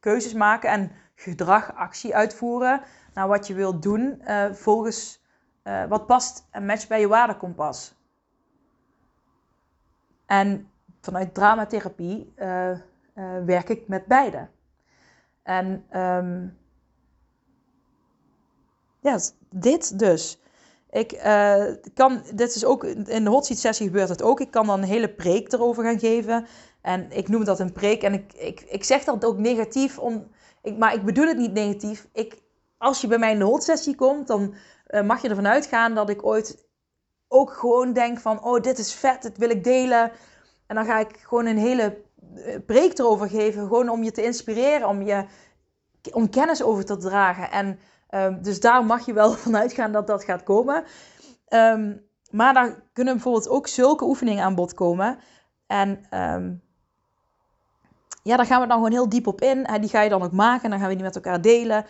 keuzes 0.00 0.32
maken 0.32 0.70
en 0.70 0.92
gedrag, 1.14 1.74
actie 1.74 2.14
uitvoeren 2.16 2.82
naar 3.14 3.28
wat 3.28 3.46
je 3.46 3.54
wilt 3.54 3.82
doen 3.82 4.22
uh, 4.22 4.52
volgens 4.52 5.22
uh, 5.64 5.84
wat 5.84 6.06
past 6.06 6.46
en 6.50 6.66
matcht 6.66 6.88
bij 6.88 7.00
je 7.00 7.08
waardekompas. 7.08 7.94
En 10.26 10.70
vanuit 11.00 11.34
dramatherapie 11.34 12.32
uh, 12.36 12.78
werk 13.44 13.68
ik 13.68 13.88
met 13.88 14.06
beide. 14.06 14.48
En 15.42 15.86
um, 16.00 16.58
ja, 19.00 19.18
dit 19.50 19.98
dus. 19.98 20.40
Ik 20.96 21.12
uh, 21.12 21.64
kan, 21.94 22.22
dit 22.34 22.54
is 22.54 22.64
ook, 22.64 22.84
in 22.84 23.24
de 23.24 23.30
hot 23.30 23.46
seat 23.46 23.58
sessie 23.58 23.86
gebeurt 23.86 24.08
het 24.08 24.22
ook. 24.22 24.40
Ik 24.40 24.50
kan 24.50 24.66
dan 24.66 24.78
een 24.78 24.88
hele 24.88 25.14
preek 25.14 25.52
erover 25.52 25.84
gaan 25.84 25.98
geven. 25.98 26.46
En 26.80 27.10
ik 27.10 27.28
noem 27.28 27.44
dat 27.44 27.60
een 27.60 27.72
preek. 27.72 28.02
En 28.02 28.12
ik, 28.12 28.32
ik, 28.32 28.60
ik 28.60 28.84
zeg 28.84 29.04
dat 29.04 29.24
ook 29.24 29.38
negatief, 29.38 29.98
om, 29.98 30.30
ik, 30.62 30.78
maar 30.78 30.94
ik 30.94 31.04
bedoel 31.04 31.26
het 31.26 31.36
niet 31.36 31.52
negatief. 31.52 32.08
Ik, 32.12 32.42
als 32.78 33.00
je 33.00 33.06
bij 33.06 33.18
mij 33.18 33.32
in 33.32 33.38
de 33.38 33.44
hot 33.44 33.62
sessie 33.62 33.94
komt, 33.94 34.26
dan 34.26 34.54
uh, 34.90 35.02
mag 35.02 35.22
je 35.22 35.28
ervan 35.28 35.46
uitgaan 35.46 35.94
dat 35.94 36.10
ik 36.10 36.26
ooit 36.26 36.66
ook 37.28 37.52
gewoon 37.52 37.92
denk 37.92 38.18
van... 38.18 38.44
Oh, 38.44 38.60
dit 38.60 38.78
is 38.78 38.94
vet, 38.94 39.22
dit 39.22 39.38
wil 39.38 39.50
ik 39.50 39.64
delen. 39.64 40.12
En 40.66 40.74
dan 40.74 40.84
ga 40.84 40.98
ik 40.98 41.16
gewoon 41.22 41.46
een 41.46 41.58
hele 41.58 42.02
eh, 42.34 42.56
preek 42.66 42.98
erover 42.98 43.28
geven. 43.28 43.62
Gewoon 43.62 43.88
om 43.88 44.02
je 44.02 44.12
te 44.12 44.24
inspireren, 44.24 44.88
om, 44.88 45.02
je, 45.02 45.24
om 46.12 46.30
kennis 46.30 46.62
over 46.62 46.84
te 46.84 46.96
dragen. 46.96 47.50
En 47.50 47.78
um, 48.24 48.42
dus 48.42 48.60
daar 48.60 48.84
mag 48.84 49.06
je 49.06 49.12
wel 49.12 49.32
vanuit 49.46 49.72
gaan 49.72 49.92
dat 49.92 50.06
dat 50.06 50.24
gaat 50.24 50.42
komen. 50.42 50.84
Um, 51.48 52.04
maar 52.30 52.54
daar 52.54 52.82
kunnen 52.92 53.14
bijvoorbeeld 53.14 53.48
ook 53.48 53.66
zulke 53.66 54.04
oefeningen 54.04 54.44
aan 54.44 54.54
bod 54.54 54.74
komen. 54.74 55.18
En 55.66 56.06
um, 56.10 56.62
ja, 58.22 58.36
daar 58.36 58.46
gaan 58.46 58.60
we 58.60 58.66
dan 58.66 58.76
gewoon 58.76 58.92
heel 58.92 59.08
diep 59.08 59.26
op 59.26 59.40
in. 59.40 59.64
En 59.64 59.80
die 59.80 59.90
ga 59.90 60.00
je 60.00 60.08
dan 60.08 60.22
ook 60.22 60.32
maken. 60.32 60.64
En 60.64 60.70
dan 60.70 60.78
gaan 60.78 60.88
we 60.88 60.94
die 60.94 61.04
met 61.04 61.14
elkaar 61.14 61.40
delen. 61.40 61.84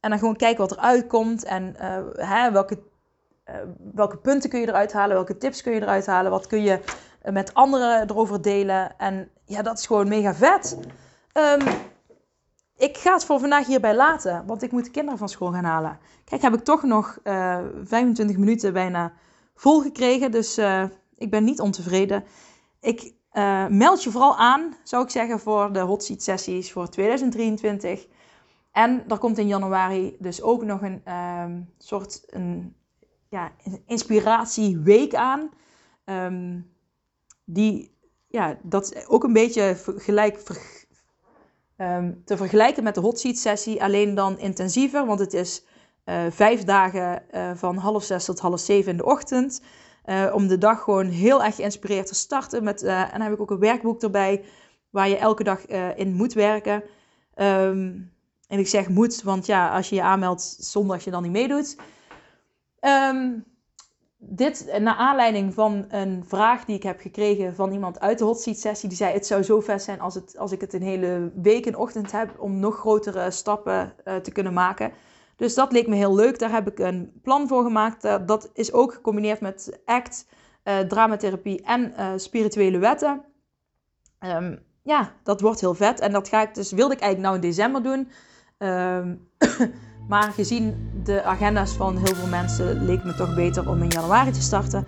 En 0.00 0.10
dan 0.10 0.18
gewoon 0.18 0.36
kijken 0.36 0.60
wat 0.60 0.70
er 0.70 0.82
uitkomt. 0.82 1.44
En 1.44 1.76
uh, 1.80 1.98
hè, 2.12 2.52
welke, 2.52 2.82
uh, 3.46 3.54
welke 3.94 4.16
punten 4.16 4.50
kun 4.50 4.60
je 4.60 4.68
eruit 4.68 4.92
halen. 4.92 5.14
Welke 5.14 5.38
tips 5.38 5.62
kun 5.62 5.72
je 5.72 5.80
eruit 5.80 6.06
halen. 6.06 6.30
Wat 6.30 6.46
kun 6.46 6.62
je 6.62 6.80
met 7.22 7.54
anderen 7.54 8.10
erover 8.10 8.42
delen. 8.42 8.98
En 8.98 9.30
ja, 9.44 9.62
dat 9.62 9.78
is 9.78 9.86
gewoon 9.86 10.08
mega 10.08 10.34
vet. 10.34 10.78
Um, 11.32 11.68
ik 12.82 12.96
ga 12.96 13.12
het 13.12 13.24
voor 13.24 13.40
vandaag 13.40 13.66
hierbij 13.66 13.96
laten, 13.96 14.46
want 14.46 14.62
ik 14.62 14.72
moet 14.72 14.84
de 14.84 14.90
kinderen 14.90 15.18
van 15.18 15.28
school 15.28 15.52
gaan 15.52 15.64
halen. 15.64 15.98
Kijk, 16.24 16.42
heb 16.42 16.54
ik 16.54 16.64
toch 16.64 16.82
nog 16.82 17.18
uh, 17.24 17.58
eh, 17.58 17.64
25 17.84 18.36
minuten 18.36 18.72
bijna 18.72 19.12
vol 19.54 19.80
gekregen, 19.80 20.30
dus 20.30 20.58
uh, 20.58 20.84
ik 21.16 21.30
ben 21.30 21.44
niet 21.44 21.60
ontevreden. 21.60 22.24
Ik 22.80 23.12
uh, 23.32 23.66
meld 23.66 24.02
je 24.02 24.10
vooral 24.10 24.36
aan, 24.36 24.76
zou 24.82 25.04
ik 25.04 25.10
zeggen, 25.10 25.40
voor 25.40 25.72
de 25.72 25.80
hot 25.80 26.04
seat 26.04 26.22
sessies 26.22 26.72
voor 26.72 26.88
2023. 26.88 28.06
En 28.72 29.04
er 29.08 29.18
komt 29.18 29.38
in 29.38 29.46
januari 29.46 30.16
dus 30.18 30.42
ook 30.42 30.64
nog 30.64 30.82
een 30.82 31.12
um, 31.14 31.72
soort 31.78 32.22
een, 32.26 32.76
ja, 33.28 33.52
inspiratieweek 33.86 35.14
aan. 35.14 35.50
Um, 36.04 36.70
die, 37.44 37.96
ja, 38.28 38.58
dat 38.62 39.06
ook 39.08 39.24
een 39.24 39.32
beetje 39.32 39.76
gelijk 39.96 40.38
um, 41.76 42.22
te 42.24 42.36
vergelijken 42.36 42.82
met 42.82 42.94
de 42.94 43.00
hot 43.00 43.18
seat 43.18 43.36
sessie, 43.36 43.82
alleen 43.82 44.14
dan 44.14 44.38
intensiever, 44.38 45.06
want 45.06 45.20
het 45.20 45.34
is 45.34 45.64
vijf 46.30 46.64
dagen 46.64 47.22
van 47.54 47.76
half 47.76 48.04
zes 48.04 48.24
tot 48.24 48.40
half 48.40 48.60
zeven 48.60 48.90
in 48.90 48.96
de 48.96 49.04
ochtend. 49.04 49.62
om 50.32 50.46
de 50.46 50.58
dag 50.58 50.82
gewoon 50.82 51.06
heel 51.06 51.42
erg 51.44 51.54
geïnspireerd 51.54 52.06
te 52.06 52.14
starten. 52.14 52.64
Met, 52.64 52.82
en 52.82 53.10
dan 53.12 53.20
heb 53.20 53.32
ik 53.32 53.40
ook 53.40 53.50
een 53.50 53.58
werkboek 53.58 54.02
erbij 54.02 54.44
waar 54.90 55.08
je 55.08 55.16
elke 55.16 55.44
dag 55.44 55.66
in 55.96 56.14
moet 56.14 56.32
werken. 56.32 56.82
Ehm, 57.34 58.00
en 58.48 58.58
ik 58.58 58.68
zeg 58.68 58.88
moet, 58.88 59.22
want 59.22 59.46
ja, 59.46 59.76
als 59.76 59.88
je 59.88 59.94
je 59.94 60.02
aanmeldt 60.02 60.56
zondag 60.60 61.04
je 61.04 61.10
dan 61.10 61.22
niet 61.22 61.32
meedoet. 61.32 61.76
Um, 62.80 63.44
dit 64.24 64.78
naar 64.78 64.94
aanleiding 64.94 65.54
van 65.54 65.84
een 65.88 66.24
vraag 66.26 66.64
die 66.64 66.76
ik 66.76 66.82
heb 66.82 67.00
gekregen 67.00 67.54
van 67.54 67.72
iemand 67.72 68.00
uit 68.00 68.18
de 68.18 68.24
hot 68.24 68.40
seat 68.40 68.58
sessie. 68.58 68.88
Die 68.88 68.98
zei: 68.98 69.12
Het 69.12 69.26
zou 69.26 69.42
zo 69.42 69.60
vet 69.60 69.82
zijn 69.82 70.00
als, 70.00 70.14
het, 70.14 70.38
als 70.38 70.52
ik 70.52 70.60
het 70.60 70.72
een 70.72 70.82
hele 70.82 71.32
week 71.34 71.66
in 71.66 71.76
ochtend 71.76 72.12
heb 72.12 72.40
om 72.40 72.58
nog 72.58 72.76
grotere 72.78 73.30
stappen 73.30 73.94
uh, 74.04 74.16
te 74.16 74.32
kunnen 74.32 74.52
maken. 74.52 74.92
Dus 75.36 75.54
dat 75.54 75.72
leek 75.72 75.86
me 75.86 75.94
heel 75.94 76.14
leuk. 76.14 76.38
Daar 76.38 76.52
heb 76.52 76.70
ik 76.70 76.78
een 76.78 77.20
plan 77.22 77.48
voor 77.48 77.62
gemaakt. 77.62 78.04
Uh, 78.04 78.16
dat 78.26 78.50
is 78.54 78.72
ook 78.72 78.92
gecombineerd 78.92 79.40
met 79.40 79.80
ACT, 79.84 80.26
dramatherapie 80.88 81.62
en 81.62 81.92
spirituele 82.20 82.78
wetten. 82.78 83.24
Um, 84.20 84.58
ja, 84.82 85.12
dat 85.22 85.40
wordt 85.40 85.60
heel 85.60 85.74
vet. 85.74 86.00
En 86.00 86.12
dat 86.12 86.28
ga 86.28 86.42
ik 86.42 86.54
dus, 86.54 86.72
wilde 86.72 86.94
ik 86.94 87.00
eigenlijk 87.00 87.32
nou 87.32 87.42
in 87.42 87.50
december 87.50 87.82
doen. 87.82 88.08
Um, 88.58 89.28
Maar 90.08 90.32
gezien 90.32 90.90
de 91.04 91.22
agenda's 91.22 91.72
van 91.72 91.96
heel 91.96 92.14
veel 92.14 92.26
mensen 92.26 92.84
leek 92.84 93.04
me 93.04 93.14
toch 93.14 93.34
beter 93.34 93.68
om 93.68 93.82
in 93.82 93.88
januari 93.88 94.30
te 94.30 94.42
starten. 94.42 94.86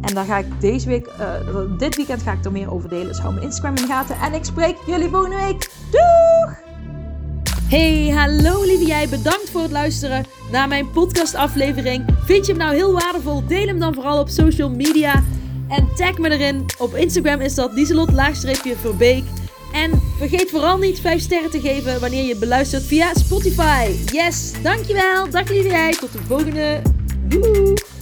En 0.00 0.14
daar 0.14 0.24
ga 0.24 0.38
ik 0.38 0.60
deze 0.60 0.88
week, 0.88 1.06
uh, 1.06 1.78
dit 1.78 1.96
weekend 1.96 2.22
ga 2.22 2.32
ik 2.32 2.44
er 2.44 2.52
meer 2.52 2.72
over 2.72 2.88
delen. 2.88 3.06
Dus 3.06 3.18
hou 3.18 3.34
mijn 3.34 3.46
Instagram 3.46 3.76
in 3.76 3.82
de 3.82 3.88
gaten. 3.88 4.16
En 4.20 4.34
ik 4.34 4.44
spreek 4.44 4.76
jullie 4.86 5.08
volgende 5.08 5.36
week. 5.36 5.70
Doeg! 5.90 6.62
Hey, 7.68 8.08
hallo 8.08 8.62
lieve 8.62 8.86
jij. 8.86 9.08
Bedankt 9.08 9.50
voor 9.50 9.62
het 9.62 9.70
luisteren 9.70 10.24
naar 10.50 10.68
mijn 10.68 10.90
podcastaflevering. 10.90 12.04
Vind 12.24 12.46
je 12.46 12.52
hem 12.52 12.60
nou 12.60 12.74
heel 12.74 12.92
waardevol? 12.92 13.46
Deel 13.46 13.66
hem 13.66 13.78
dan 13.78 13.94
vooral 13.94 14.18
op 14.18 14.28
social 14.28 14.70
media. 14.70 15.22
En 15.68 15.88
tag 15.94 16.18
me 16.18 16.30
erin. 16.30 16.64
Op 16.78 16.94
Instagram 16.94 17.40
is 17.40 17.54
dat 17.54 17.72
Lieselot-Verbeek. 17.72 19.24
En 19.74 20.00
vergeet 20.18 20.50
vooral 20.50 20.78
niet 20.78 21.00
5 21.00 21.20
sterren 21.20 21.50
te 21.50 21.60
geven 21.60 22.00
wanneer 22.00 22.24
je 22.24 22.36
beluistert 22.36 22.82
via 22.82 23.14
Spotify. 23.14 23.90
Yes, 24.12 24.52
dankjewel. 24.62 25.30
Dag 25.30 25.52
jij. 25.52 25.92
Tot 25.92 26.12
de 26.12 26.18
volgende. 26.26 26.82
Doei. 27.28 27.93